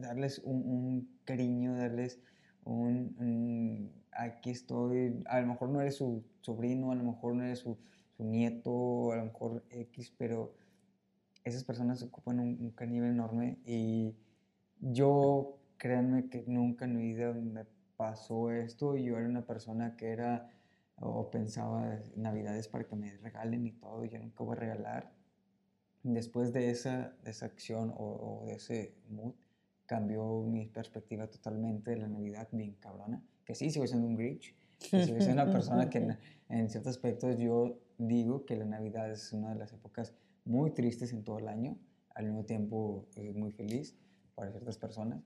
darles 0.00 0.38
un, 0.40 1.18
cariño, 1.24 1.76
darles 1.76 2.20
un, 2.64 3.92
aquí 4.12 4.50
estoy, 4.50 5.22
a 5.26 5.40
lo 5.40 5.48
mejor 5.48 5.68
no 5.68 5.80
eres 5.80 5.96
su 5.96 6.24
sobrino, 6.40 6.92
a 6.92 6.94
lo 6.94 7.04
mejor 7.04 7.34
no 7.34 7.44
eres 7.44 7.60
su, 7.60 7.78
nieto, 8.18 9.12
a 9.12 9.16
lo 9.16 9.26
mejor 9.26 9.62
X, 9.68 10.14
pero 10.16 10.54
esas 11.44 11.64
personas 11.64 12.02
ocupan 12.02 12.40
un, 12.40 12.56
un 12.58 12.70
cariño 12.70 13.04
enorme 13.04 13.58
y 13.66 14.16
yo, 14.80 15.58
créanme 15.78 16.28
que 16.28 16.44
nunca 16.46 16.84
en 16.84 16.96
mi 16.96 17.12
vida 17.12 17.32
me 17.32 17.64
pasó 17.96 18.50
esto. 18.50 18.96
Yo 18.96 19.16
era 19.16 19.28
una 19.28 19.46
persona 19.46 19.96
que 19.96 20.08
era 20.08 20.50
o 20.98 21.30
pensaba 21.30 21.98
navidades 22.16 22.68
para 22.68 22.84
que 22.84 22.96
me 22.96 23.16
regalen 23.18 23.66
y 23.66 23.72
todo, 23.72 24.04
y 24.04 24.08
yo 24.08 24.18
nunca 24.18 24.44
voy 24.44 24.56
a 24.56 24.60
regalar. 24.60 25.12
Después 26.02 26.52
de 26.52 26.70
esa, 26.70 27.16
de 27.24 27.30
esa 27.30 27.46
acción 27.46 27.92
o, 27.96 28.44
de 28.46 28.54
ese 28.54 28.94
mood, 29.08 29.34
cambió 29.86 30.42
mi 30.42 30.66
perspectiva 30.66 31.26
totalmente 31.28 31.90
de 31.90 31.98
la 31.98 32.08
Navidad, 32.08 32.48
bien 32.52 32.74
cabrona. 32.74 33.22
Que 33.44 33.54
sí, 33.54 33.70
sigo 33.70 33.86
siendo 33.86 34.06
un 34.06 34.16
Grinch, 34.16 34.54
que 34.78 35.04
sigo 35.04 35.20
siendo 35.20 35.42
una 35.42 35.52
persona 35.52 35.90
que 35.90 35.98
en, 35.98 36.18
en 36.48 36.70
ciertos 36.70 36.96
aspectos 36.96 37.38
yo 37.38 37.78
digo 37.98 38.44
que 38.44 38.56
la 38.56 38.64
Navidad 38.64 39.10
es 39.10 39.32
una 39.32 39.50
de 39.50 39.56
las 39.56 39.72
épocas 39.72 40.14
muy 40.44 40.70
tristes 40.70 41.12
en 41.12 41.24
todo 41.24 41.38
el 41.38 41.48
año, 41.48 41.76
al 42.14 42.26
mismo 42.26 42.44
tiempo 42.44 43.06
es 43.16 43.34
muy 43.34 43.52
feliz 43.52 43.96
para 44.34 44.50
ciertas 44.50 44.78
personas. 44.78 45.22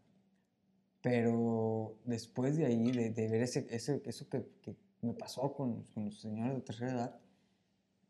Pero 1.03 1.97
después 2.05 2.57
de 2.57 2.67
ahí, 2.67 2.91
de, 2.93 3.11
de 3.11 3.29
ver 3.29 3.43
ese, 3.43 3.67
ese, 3.71 4.03
eso 4.05 4.29
que, 4.29 4.45
que 4.61 4.77
me 5.03 5.15
pasó 5.15 5.53
con, 5.55 5.83
con, 5.95 6.07
los 6.07 6.21
señores 6.21 6.55
de 6.55 6.61
tercera 6.63 6.93
edad, 6.93 7.21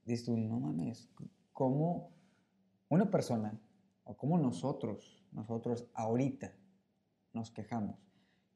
dices 0.04 0.26
tú, 0.26 0.36
no 0.36 0.58
mames, 0.60 1.08
¿cómo 1.52 2.10
una 2.88 3.10
persona, 3.10 3.58
o 4.04 4.16
cómo 4.16 4.38
nosotros, 4.38 5.24
nosotros 5.32 5.86
ahorita 5.94 6.52
nos 7.32 7.50
quejamos 7.50 7.96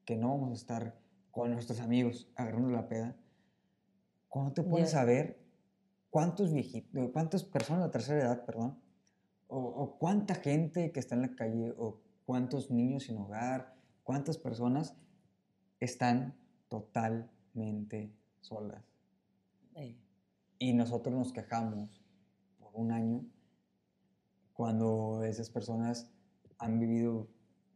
que 0.03 0.17
no 0.17 0.29
vamos 0.29 0.51
a 0.51 0.53
estar 0.53 0.99
con 1.31 1.51
nuestros 1.51 1.79
amigos 1.79 2.29
agarrando 2.35 2.69
la 2.69 2.87
peda, 2.87 3.15
cuando 4.29 4.53
te 4.53 4.63
pones 4.63 4.95
a 4.95 5.05
ver 5.05 5.39
cuántos 6.09 6.53
viejitos, 6.53 7.09
cuántas 7.11 7.43
personas 7.43 7.85
de 7.85 7.91
tercera 7.91 8.21
edad, 8.21 8.45
perdón, 8.45 8.79
o, 9.47 9.57
o, 9.57 9.97
cuánta 9.97 10.35
gente 10.35 10.91
que 10.91 10.99
está 10.99 11.15
en 11.15 11.21
la 11.21 11.35
calle, 11.35 11.73
o 11.77 12.01
cuántos 12.25 12.71
niños 12.71 13.03
sin 13.03 13.17
hogar, 13.17 13.75
cuántas 14.03 14.37
personas 14.37 14.95
están 15.79 16.35
totalmente 16.67 18.13
solas. 18.45 18.83
Y 20.57 20.73
nosotros 20.73 21.13
nos 21.13 21.33
quejamos 21.33 22.01
por 22.59 22.71
un 22.73 22.91
año 22.91 23.25
cuando 24.53 25.23
esas 25.23 25.49
personas 25.49 26.09
han 26.57 26.79
vivido 26.79 27.27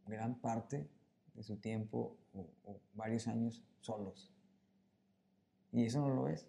gran 0.06 0.40
parte 0.40 0.88
de 1.34 1.42
su 1.42 1.56
tiempo 1.56 2.16
o, 2.32 2.80
varios 2.94 3.28
años 3.28 3.62
solos. 3.80 4.32
¿Y 5.72 5.84
eso 5.84 6.00
no 6.00 6.14
lo 6.14 6.28
es? 6.28 6.46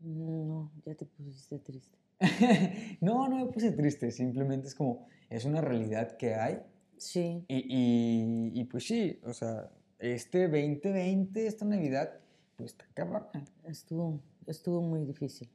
No, 0.00 0.72
ya 0.84 0.94
te 0.94 1.06
pusiste 1.06 1.58
triste. 1.58 1.98
no, 3.00 3.28
no 3.28 3.36
me 3.36 3.52
puse 3.52 3.72
triste, 3.72 4.10
simplemente 4.10 4.68
es 4.68 4.74
como, 4.74 5.06
es 5.28 5.44
una 5.44 5.60
realidad 5.60 6.16
que 6.16 6.34
hay. 6.34 6.60
Sí. 6.96 7.44
Y, 7.48 7.56
y, 7.56 8.60
y 8.60 8.64
pues 8.64 8.86
sí, 8.86 9.20
o 9.24 9.32
sea, 9.32 9.70
este 9.98 10.48
2020, 10.48 11.46
esta 11.46 11.64
Navidad, 11.64 12.19
pues 12.60 12.72
está 12.72 12.86
cabrona. 12.94 13.44
Estuvo, 13.64 14.20
estuvo 14.46 14.82
muy 14.82 15.04
difícil. 15.04 15.48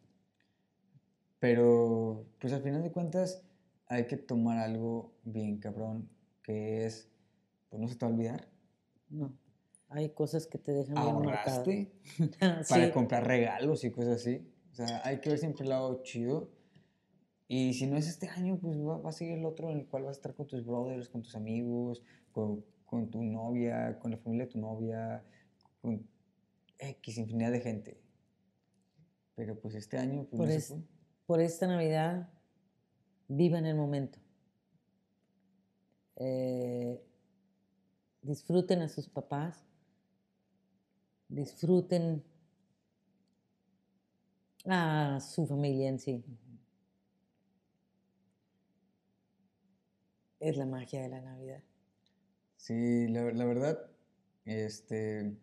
Pero, 1.39 2.26
pues 2.39 2.54
al 2.54 2.62
final 2.62 2.82
de 2.82 2.91
cuentas, 2.91 3.44
hay 3.88 4.08
que 4.08 4.18
tomar 4.18 4.58
algo 4.58 5.13
bien 5.24 5.60
cabrón, 5.60 6.10
que 6.41 6.86
es, 6.86 7.10
pues 7.70 7.82
no 7.82 7.88
se 7.88 7.96
te 7.96 8.06
va 8.06 8.12
a 8.12 8.15
olvidar. 8.15 8.48
No. 9.10 9.32
Hay 9.89 10.10
cosas 10.10 10.48
que 10.48 10.58
te 10.58 10.74
dejan 10.74 10.96
bien 10.96 11.08
¿Ahorraste 11.08 11.91
para 12.70 12.91
comprar 12.91 13.28
regalos 13.28 13.84
y 13.84 13.91
cosas 13.91 14.22
así. 14.22 14.52
O 14.72 14.76
sea, 14.76 15.02
hay 15.06 15.22
que 15.22 15.30
ver 15.30 15.38
siempre 15.38 15.63
el 15.63 15.70
lado 15.70 16.02
chido. 16.04 16.50
Y 17.48 17.74
si 17.74 17.86
no 17.86 17.96
es 17.96 18.08
este 18.08 18.28
año, 18.28 18.58
pues 18.60 18.78
va, 18.80 19.08
a 19.08 19.12
seguir 19.12 19.38
el 19.38 19.46
otro 19.46 19.70
en 19.70 19.78
el 19.78 19.86
cual 19.86 20.04
vas 20.04 20.18
a 20.18 20.20
estar 20.20 20.34
con 20.34 20.48
tus 20.48 20.65
brothers, 20.65 21.10
con 21.10 21.22
tus 21.22 21.36
amigos, 21.36 22.02
con, 22.32 22.65
con 22.86 23.12
tu 23.12 23.22
novia, 23.22 24.00
con 24.00 24.10
la 24.12 24.18
familia 24.18 24.48
de 24.48 24.52
tu 24.52 24.60
novia, 24.60 25.24
con 25.80 26.08
X 26.79 27.17
infinidad 27.17 27.51
de 27.51 27.61
gente. 27.61 28.01
Pero 29.35 29.59
pues 29.59 29.75
este 29.75 29.97
año... 29.97 30.27
Pues, 30.31 30.69
por, 30.69 30.81
por 31.25 31.41
esta 31.41 31.67
Navidad, 31.67 32.29
vivan 33.27 33.65
el 33.65 33.75
momento. 33.75 34.19
Eh, 36.17 37.03
disfruten 38.21 38.81
a 38.81 38.88
sus 38.88 39.09
papás, 39.09 39.65
disfruten 41.27 42.23
a 44.65 45.19
su 45.19 45.45
familia 45.45 45.89
en 45.89 45.99
sí. 45.99 46.23
Es 50.39 50.57
la 50.57 50.65
magia 50.65 51.01
de 51.01 51.09
la 51.09 51.21
Navidad. 51.21 51.63
Sí, 52.55 53.07
la, 53.07 53.31
la 53.31 53.45
verdad, 53.45 53.91
este, 54.45 55.38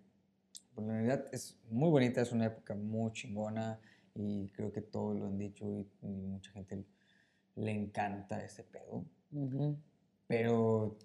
la 0.77 0.83
Navidad 0.83 1.27
es 1.33 1.59
muy 1.71 1.91
bonita, 1.91 2.21
es 2.21 2.33
una 2.33 2.47
época 2.47 2.75
muy 2.75 3.13
chingona 3.13 3.79
y 4.15 4.49
creo 4.49 4.73
que 4.73 4.83
todos 4.83 5.19
lo 5.19 5.27
han 5.27 5.39
dicho 5.39 5.67
y, 5.67 6.07
mucha 6.07 6.51
gente 6.53 6.85
le 7.57 7.71
encanta 7.71 8.43
ese 8.43 8.65
pedo. 8.65 9.05
Pero 10.27 10.97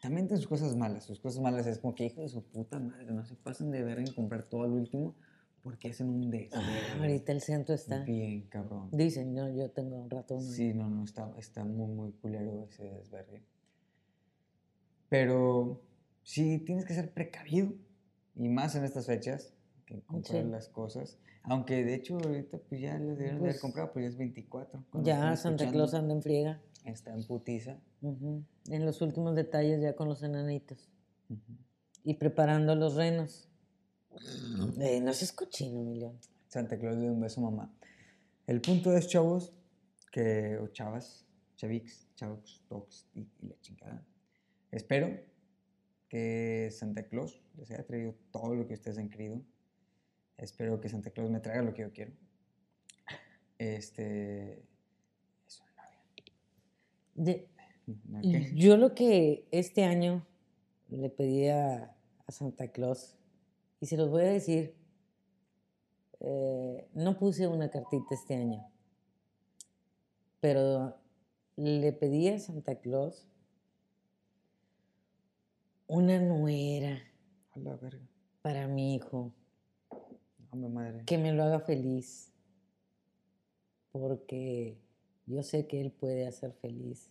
también 0.00 0.26
tiene 0.26 0.38
sus 0.38 0.48
cosas 0.48 0.76
malas. 0.76 1.04
Sus 1.04 1.20
cosas 1.20 1.42
malas 1.42 1.66
es 1.66 1.78
como 1.78 1.94
que 1.94 2.06
hijo 2.06 2.22
de 2.22 2.28
su 2.28 2.42
puta 2.42 2.78
madre, 2.78 3.12
no 3.12 3.24
se 3.24 3.34
pasen 3.34 3.70
de 3.70 3.82
ver 3.82 3.98
en 3.98 4.12
comprar 4.12 4.44
todo 4.44 4.62
al 4.62 4.72
último 4.72 5.14
porque 5.62 5.90
hacen 5.90 6.08
un 6.08 6.30
desastre. 6.30 6.72
Ah, 6.94 7.00
ahorita 7.00 7.32
el 7.32 7.40
centro 7.42 7.74
está. 7.74 8.02
Bien, 8.04 8.42
cabrón. 8.48 8.88
Dicen, 8.92 9.34
no, 9.34 9.48
yo 9.50 9.70
tengo 9.70 9.96
un 9.96 10.08
rato. 10.08 10.40
Sí, 10.40 10.72
no, 10.72 10.88
no, 10.88 11.04
está, 11.04 11.30
está 11.38 11.64
muy, 11.64 11.92
muy 11.92 12.12
culero 12.12 12.64
ese 12.64 12.84
desverde. 12.84 13.42
Pero 15.08 15.82
sí 16.22 16.58
tienes 16.60 16.84
que 16.84 16.94
ser 16.94 17.12
precavido 17.12 17.74
y 18.40 18.48
más 18.48 18.74
en 18.74 18.84
estas 18.84 19.04
fechas, 19.04 19.52
que 19.84 20.00
comprar 20.00 20.46
las 20.46 20.68
cosas. 20.68 21.18
Aunque 21.42 21.84
de 21.84 21.94
hecho 21.94 22.16
ahorita 22.16 22.58
pues 22.58 22.80
ya 22.80 22.98
les 22.98 23.18
haber 23.18 23.38
pues 23.38 23.60
comprado, 23.60 23.92
pues 23.92 24.04
ya 24.04 24.08
es 24.08 24.16
24. 24.16 24.84
Ya 25.02 25.36
Santa 25.36 25.70
Claus 25.70 25.92
anda 25.92 26.14
en 26.14 26.22
friega. 26.22 26.60
Está 26.86 27.12
en 27.12 27.22
putiza. 27.26 27.78
En 28.00 28.86
los 28.86 29.02
últimos 29.02 29.36
detalles 29.36 29.82
ya 29.82 29.94
con 29.94 30.08
los 30.08 30.22
enanitos. 30.22 30.88
Y 32.02 32.14
preparando 32.14 32.74
los 32.74 32.94
renos. 32.94 33.46
Eh, 34.80 35.00
no 35.00 35.12
seas 35.12 35.32
cochino, 35.32 35.80
Emilio. 35.80 36.14
Santa 36.48 36.78
Claus 36.78 36.96
le 36.96 37.10
un 37.10 37.20
beso 37.20 37.42
mamá. 37.42 37.70
El 38.46 38.62
punto 38.62 38.96
es, 38.96 39.06
chavos, 39.06 39.52
que, 40.10 40.56
o 40.58 40.68
chavas, 40.68 41.26
chavix, 41.56 42.08
chavos, 42.14 42.64
tox 42.68 43.06
y, 43.14 43.20
y 43.20 43.48
la 43.48 43.60
chingada. 43.60 44.02
Espero 44.72 45.29
que 46.10 46.68
Santa 46.72 47.04
Claus 47.04 47.40
les 47.56 47.70
haya 47.70 47.86
traído 47.86 48.14
todo 48.32 48.54
lo 48.54 48.66
que 48.66 48.74
ustedes 48.74 48.98
han 48.98 49.08
querido. 49.08 49.40
Espero 50.36 50.80
que 50.80 50.88
Santa 50.88 51.10
Claus 51.10 51.30
me 51.30 51.40
traiga 51.40 51.62
lo 51.62 51.72
que 51.72 51.82
yo 51.82 51.92
quiero. 51.92 52.12
Este. 53.58 54.64
Eso, 55.46 55.62
de, 57.14 57.48
Yo 58.54 58.76
lo 58.76 58.94
que 58.94 59.46
este 59.52 59.84
año 59.84 60.26
le 60.88 61.08
pedí 61.10 61.48
a, 61.48 61.96
Santa 62.28 62.68
Claus, 62.68 63.16
y 63.80 63.86
se 63.86 63.96
los 63.96 64.08
voy 64.08 64.22
a 64.22 64.30
decir, 64.30 64.76
eh, 66.20 66.88
no 66.94 67.18
puse 67.18 67.48
una 67.48 67.70
cartita 67.70 68.14
este 68.14 68.36
año, 68.36 68.70
pero 70.40 70.96
le 71.56 71.92
pedí 71.92 72.28
a 72.28 72.38
Santa 72.38 72.76
Claus 72.76 73.26
una 75.90 76.20
nuera. 76.20 77.02
Para 78.42 78.68
mi 78.68 78.94
hijo. 78.94 79.32
madre. 80.52 81.04
Que 81.04 81.18
me 81.18 81.32
lo 81.32 81.42
haga 81.42 81.60
feliz. 81.60 82.32
Porque 83.90 84.78
yo 85.26 85.42
sé 85.42 85.66
que 85.66 85.80
él 85.80 85.90
puede 85.90 86.28
hacer 86.28 86.52
feliz 86.52 87.10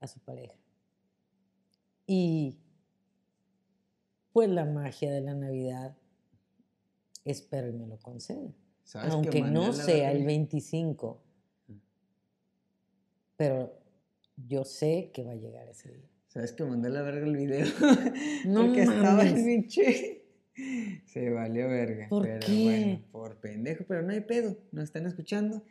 a 0.00 0.06
su 0.06 0.20
pareja. 0.20 0.54
Y 2.06 2.60
pues 4.32 4.48
la 4.48 4.64
magia 4.64 5.12
de 5.12 5.20
la 5.20 5.34
Navidad, 5.34 5.96
espero 7.24 7.68
y 7.68 7.72
me 7.72 7.86
lo 7.88 7.98
conceda. 7.98 8.52
Aunque 9.10 9.42
no 9.42 9.72
sea 9.72 10.12
el 10.12 10.24
25, 10.24 11.20
mm. 11.66 11.72
pero 13.36 13.72
yo 14.36 14.64
sé 14.64 15.10
que 15.12 15.24
va 15.24 15.32
a 15.32 15.36
llegar 15.36 15.66
ese 15.68 15.92
día. 15.92 16.13
¿Sabes 16.34 16.52
que 16.52 16.64
mandé 16.64 16.90
la 16.90 17.02
verga 17.02 17.24
el 17.24 17.36
video? 17.36 17.64
No 18.44 18.66
Porque 18.66 18.82
estaba 18.82 19.22
el 19.22 19.34
pinche. 19.34 20.24
Se 21.06 21.30
valió 21.30 21.68
verga. 21.68 22.08
¿Por 22.08 22.24
pero 22.24 22.40
qué? 22.44 22.64
bueno, 22.64 23.02
por 23.12 23.36
pendejo, 23.36 23.84
pero 23.86 24.02
no 24.02 24.12
hay 24.12 24.20
pedo. 24.20 24.56
Nos 24.72 24.84
están 24.84 25.06
escuchando. 25.06 25.62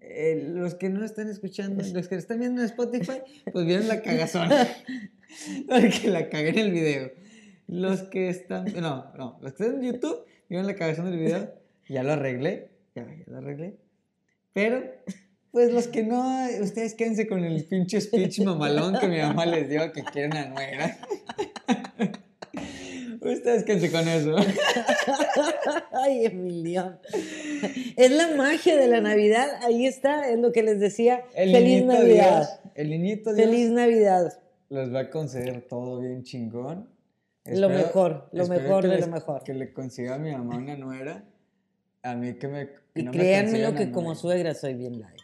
Eh, 0.00 0.52
los 0.54 0.74
que 0.74 0.88
no 0.88 1.04
están 1.04 1.28
escuchando, 1.28 1.84
los 1.92 2.08
que 2.08 2.14
están 2.14 2.38
viendo 2.38 2.62
en 2.62 2.66
Spotify, 2.66 3.20
pues 3.52 3.66
vieron 3.66 3.88
la 3.88 4.00
cagazona. 4.00 4.66
Porque 5.68 6.08
la 6.08 6.30
cagué 6.30 6.48
en 6.48 6.58
el 6.58 6.72
video. 6.72 7.12
Los 7.66 8.02
que 8.04 8.30
están. 8.30 8.64
No, 8.74 9.12
no. 9.16 9.38
Los 9.42 9.52
que 9.52 9.64
están 9.64 9.84
en 9.84 9.92
YouTube 9.92 10.24
vieron 10.48 10.66
la 10.66 10.76
cagazón 10.76 11.10
del 11.10 11.18
video. 11.18 11.52
Ya 11.88 12.02
lo 12.02 12.12
arreglé. 12.12 12.70
Ya, 12.94 13.04
ya 13.04 13.24
lo 13.26 13.38
arreglé. 13.38 13.76
Pero, 14.54 14.82
pues 15.56 15.72
los 15.72 15.88
que 15.88 16.02
no, 16.02 16.46
ustedes 16.60 16.92
quédense 16.92 17.26
con 17.26 17.42
el 17.42 17.64
pinche 17.64 17.98
speech 17.98 18.40
mamalón 18.40 18.98
que 18.98 19.08
mi 19.08 19.16
mamá 19.16 19.46
les 19.46 19.70
dio 19.70 19.90
que 19.90 20.04
quiere 20.04 20.28
una 20.28 20.50
nuera. 20.50 20.98
Ustedes 23.22 23.64
quédense 23.64 23.90
con 23.90 24.06
eso. 24.06 24.36
Ay, 25.92 26.26
Emilio. 26.26 27.00
Es 27.96 28.10
la 28.10 28.36
magia 28.36 28.76
de 28.76 28.86
la 28.86 29.00
Navidad. 29.00 29.48
Ahí 29.62 29.86
está, 29.86 30.28
es 30.28 30.38
lo 30.38 30.52
que 30.52 30.62
les 30.62 30.78
decía. 30.78 31.24
El 31.34 31.52
Feliz 31.52 31.86
Navidad. 31.86 32.40
Dios, 32.40 32.72
el 32.74 32.90
niñito 32.90 33.32
Dios 33.32 33.48
Feliz 33.48 33.70
Navidad. 33.70 34.38
les 34.68 34.94
va 34.94 35.00
a 35.00 35.10
conceder 35.10 35.62
todo 35.62 36.00
bien 36.00 36.22
chingón. 36.22 36.90
Lo 37.46 37.70
mejor, 37.70 38.28
lo 38.32 38.46
mejor 38.46 38.86
de 38.86 38.98
lo 38.98 39.06
mejor. 39.06 39.42
Que 39.42 39.54
le 39.54 39.72
consiga 39.72 40.16
a 40.16 40.18
mi 40.18 40.32
mamá 40.32 40.58
una 40.58 40.76
nuera. 40.76 41.24
A 42.02 42.14
mí 42.14 42.34
que 42.34 42.46
me. 42.46 42.68
que 42.92 43.00
Y 43.00 43.02
no 43.04 43.10
créanme 43.10 43.58
lo 43.62 43.74
que 43.74 43.90
como 43.90 44.14
suegra 44.14 44.52
soy 44.52 44.74
bien 44.74 45.00
light. 45.00 45.15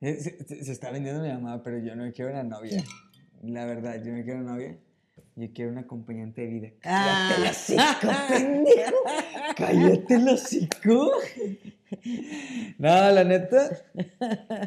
Eh, 0.00 0.14
Se, 0.20 0.44
se- 0.44 0.64
se 0.64 0.72
está 0.72 0.90
vendiendo 0.90 1.22
mi 1.22 1.28
mamá, 1.28 1.62
pero 1.62 1.78
yo 1.78 1.94
no 1.96 2.10
quiero 2.12 2.30
una 2.30 2.42
novia. 2.44 2.82
La 3.42 3.64
verdad, 3.66 4.02
yo 4.04 4.12
no 4.12 4.22
quiero 4.24 4.40
una 4.40 4.52
novia. 4.52 4.78
Yo 5.36 5.52
quiero 5.52 5.70
una 5.70 5.82
acompañante 5.82 6.40
de 6.42 6.46
vida. 6.48 6.68
Ah. 6.84 7.30
¡Cállate 7.36 7.44
el 7.44 7.48
hocico, 7.50 8.08
pendejo! 8.28 8.96
¡Cállate 9.56 10.14
el 10.14 10.28
hocico! 10.28 11.10
No, 12.78 13.10
la 13.12 13.24
neta. 13.24 13.70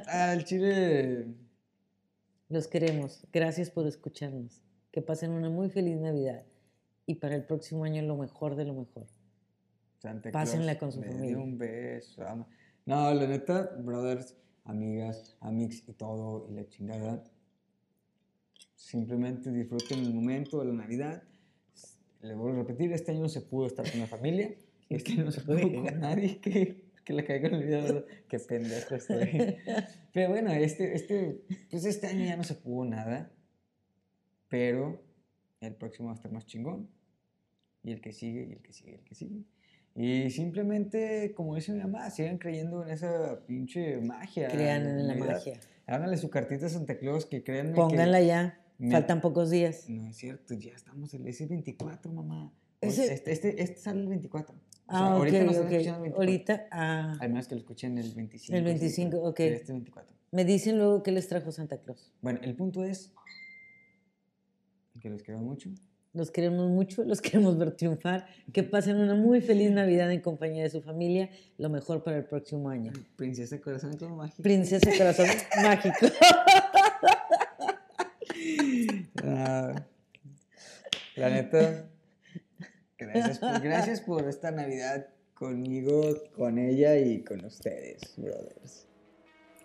Al 0.07 0.43
chile. 0.45 1.27
Los 2.49 2.67
queremos. 2.67 3.25
Gracias 3.31 3.69
por 3.69 3.85
escucharnos. 3.87 4.61
Que 4.91 5.01
pasen 5.01 5.31
una 5.31 5.49
muy 5.49 5.69
feliz 5.69 5.97
Navidad. 5.97 6.43
Y 7.05 7.15
para 7.15 7.35
el 7.35 7.43
próximo 7.45 7.83
año 7.83 8.01
lo 8.03 8.15
mejor 8.17 8.55
de 8.55 8.65
lo 8.65 8.73
mejor. 8.73 9.07
Santa 9.99 10.31
Pásenla 10.31 10.77
Claus 10.77 10.95
con 10.95 11.03
su 11.03 11.09
familia. 11.09 11.37
un 11.37 11.57
beso. 11.57 12.23
No, 12.85 13.13
la 13.13 13.27
neta, 13.27 13.71
brothers, 13.79 14.35
amigas, 14.63 15.37
amigos 15.39 15.83
y 15.87 15.93
todo, 15.93 16.47
y 16.49 16.53
la 16.53 16.67
chingada. 16.67 17.23
Simplemente 18.75 19.51
disfruten 19.51 19.99
el 19.99 20.13
momento 20.13 20.59
de 20.59 20.65
la 20.65 20.73
Navidad. 20.73 21.23
Le 22.21 22.35
vuelvo 22.35 22.59
a 22.59 22.63
repetir, 22.63 22.91
este 22.93 23.11
año 23.11 23.21
no 23.21 23.29
se 23.29 23.41
pudo 23.41 23.67
estar 23.67 23.89
con 23.89 23.99
la 23.99 24.07
familia. 24.07 24.55
Este 24.89 25.13
año 25.13 25.25
no 25.25 25.31
se 25.31 25.41
pudo 25.41 25.61
con 25.61 25.99
nadie 25.99 26.39
que, 26.41 26.91
que 27.03 27.13
le 27.13 27.23
caiga 27.23 27.47
en 27.47 27.55
el 27.55 27.63
video. 27.63 28.05
Qué 28.27 28.39
pendejo 28.39 28.95
estoy. 28.95 29.57
Pero 30.13 30.29
bueno, 30.29 30.51
este, 30.51 30.95
este, 30.95 31.43
pues 31.69 31.85
este 31.85 32.07
año 32.07 32.25
ya 32.25 32.37
no 32.37 32.43
se 32.43 32.55
pudo 32.55 32.85
nada. 32.85 33.31
Pero 34.49 35.01
el 35.61 35.75
próximo 35.75 36.07
va 36.07 36.13
a 36.13 36.15
estar 36.15 36.31
más 36.31 36.45
chingón. 36.45 36.89
Y 37.83 37.91
el 37.91 38.01
que 38.01 38.11
sigue, 38.11 38.45
y 38.47 38.51
el 38.51 38.61
que 38.61 38.73
sigue, 38.73 38.91
y 38.91 38.95
el 38.95 39.03
que 39.03 39.15
sigue. 39.15 39.43
Y 39.95 40.29
simplemente, 40.29 41.33
como 41.35 41.55
dice 41.55 41.73
mi 41.73 41.79
mamá, 41.79 42.09
sigan 42.09 42.37
creyendo 42.37 42.83
en 42.83 42.89
esa 42.91 43.39
pinche 43.45 43.97
magia. 43.97 44.47
Crean 44.47 44.87
en 44.87 45.07
la 45.07 45.15
magia. 45.15 45.59
Háganle 45.85 46.17
su 46.17 46.29
cartita 46.29 46.67
a 46.67 46.69
Santa 46.69 46.97
Claus, 46.97 47.25
que 47.25 47.43
créanme 47.43 47.73
Pónganla 47.75 48.21
ya. 48.21 48.57
Me- 48.77 48.91
Faltan 48.91 49.19
pocos 49.21 49.49
días. 49.49 49.89
No 49.89 50.07
es 50.07 50.15
cierto, 50.17 50.53
ya 50.55 50.71
estamos, 50.73 51.13
el, 51.13 51.27
es 51.27 51.41
el 51.41 51.49
24, 51.49 52.11
mamá. 52.11 52.51
Este, 52.79 53.13
este, 53.31 53.61
este 53.61 53.75
sale 53.79 54.01
el 54.01 54.07
24. 54.07 54.55
O 54.55 54.57
sea, 54.57 54.71
Ah, 54.87 55.11
ok, 55.15 55.17
ahorita 55.19 55.43
nos 55.43 55.51
están 55.55 55.67
ok. 55.67 55.71
escuchando 55.73 55.97
el 55.97 56.01
24. 56.11 56.19
Ahorita, 56.19 56.67
ah, 56.71 57.17
Al 57.19 57.29
menos 57.29 57.47
que 57.47 57.55
lo 57.55 57.59
escuchen 57.61 57.97
el 57.97 58.11
25. 58.13 58.57
El 58.57 58.63
sí, 58.63 58.65
25, 58.65 59.09
pero 59.11 59.23
ok. 59.23 59.39
Este 59.41 59.71
24. 59.73 60.15
me 60.31 60.45
dicen 60.45 60.77
luego 60.77 61.03
qué 61.03 61.11
les 61.11 61.27
trajo 61.27 61.51
Santa 61.51 61.77
Claus. 61.77 62.11
Bueno, 62.21 62.39
el 62.43 62.55
punto 62.55 62.83
es 62.83 63.11
que 64.99 65.09
los 65.09 65.21
quiero 65.23 65.39
mucho. 65.39 65.69
Los 66.13 66.29
queremos 66.29 66.69
mucho, 66.69 67.03
los 67.05 67.21
queremos 67.21 67.57
ver 67.57 67.71
triunfar. 67.71 68.27
Que 68.53 68.63
pasen 68.63 68.97
una 68.97 69.15
muy 69.15 69.41
feliz 69.41 69.71
Navidad 69.71 70.11
en 70.11 70.21
compañía 70.21 70.63
de 70.63 70.69
su 70.69 70.81
familia. 70.81 71.29
Lo 71.57 71.69
mejor 71.69 72.03
para 72.03 72.17
el 72.17 72.25
próximo 72.25 72.69
año. 72.69 72.91
Princesa 73.15 73.59
Corazón 73.59 73.97
todo 73.97 74.15
mágico. 74.15 74.43
Princesa 74.43 74.91
Corazón 74.97 75.27
Mágico. 75.63 76.07
Ah, 79.23 79.85
la 81.15 81.29
neta, 81.29 81.89
gracias 82.97 83.39
por, 83.39 83.61
gracias 83.61 84.01
por 84.01 84.27
esta 84.27 84.51
Navidad 84.51 85.07
conmigo, 85.33 86.01
con 86.35 86.57
ella 86.57 86.97
y 86.97 87.23
con 87.23 87.45
ustedes, 87.45 88.13
brothers. 88.17 88.87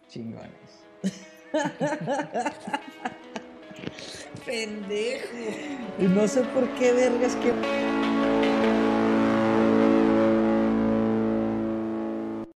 Chingones. 0.08 0.84
Pendejo. 4.44 5.26
Y 5.98 6.04
no 6.04 6.28
sé 6.28 6.42
por 6.42 6.68
qué 6.70 6.92
vergas 6.92 7.36
que... 7.36 8.85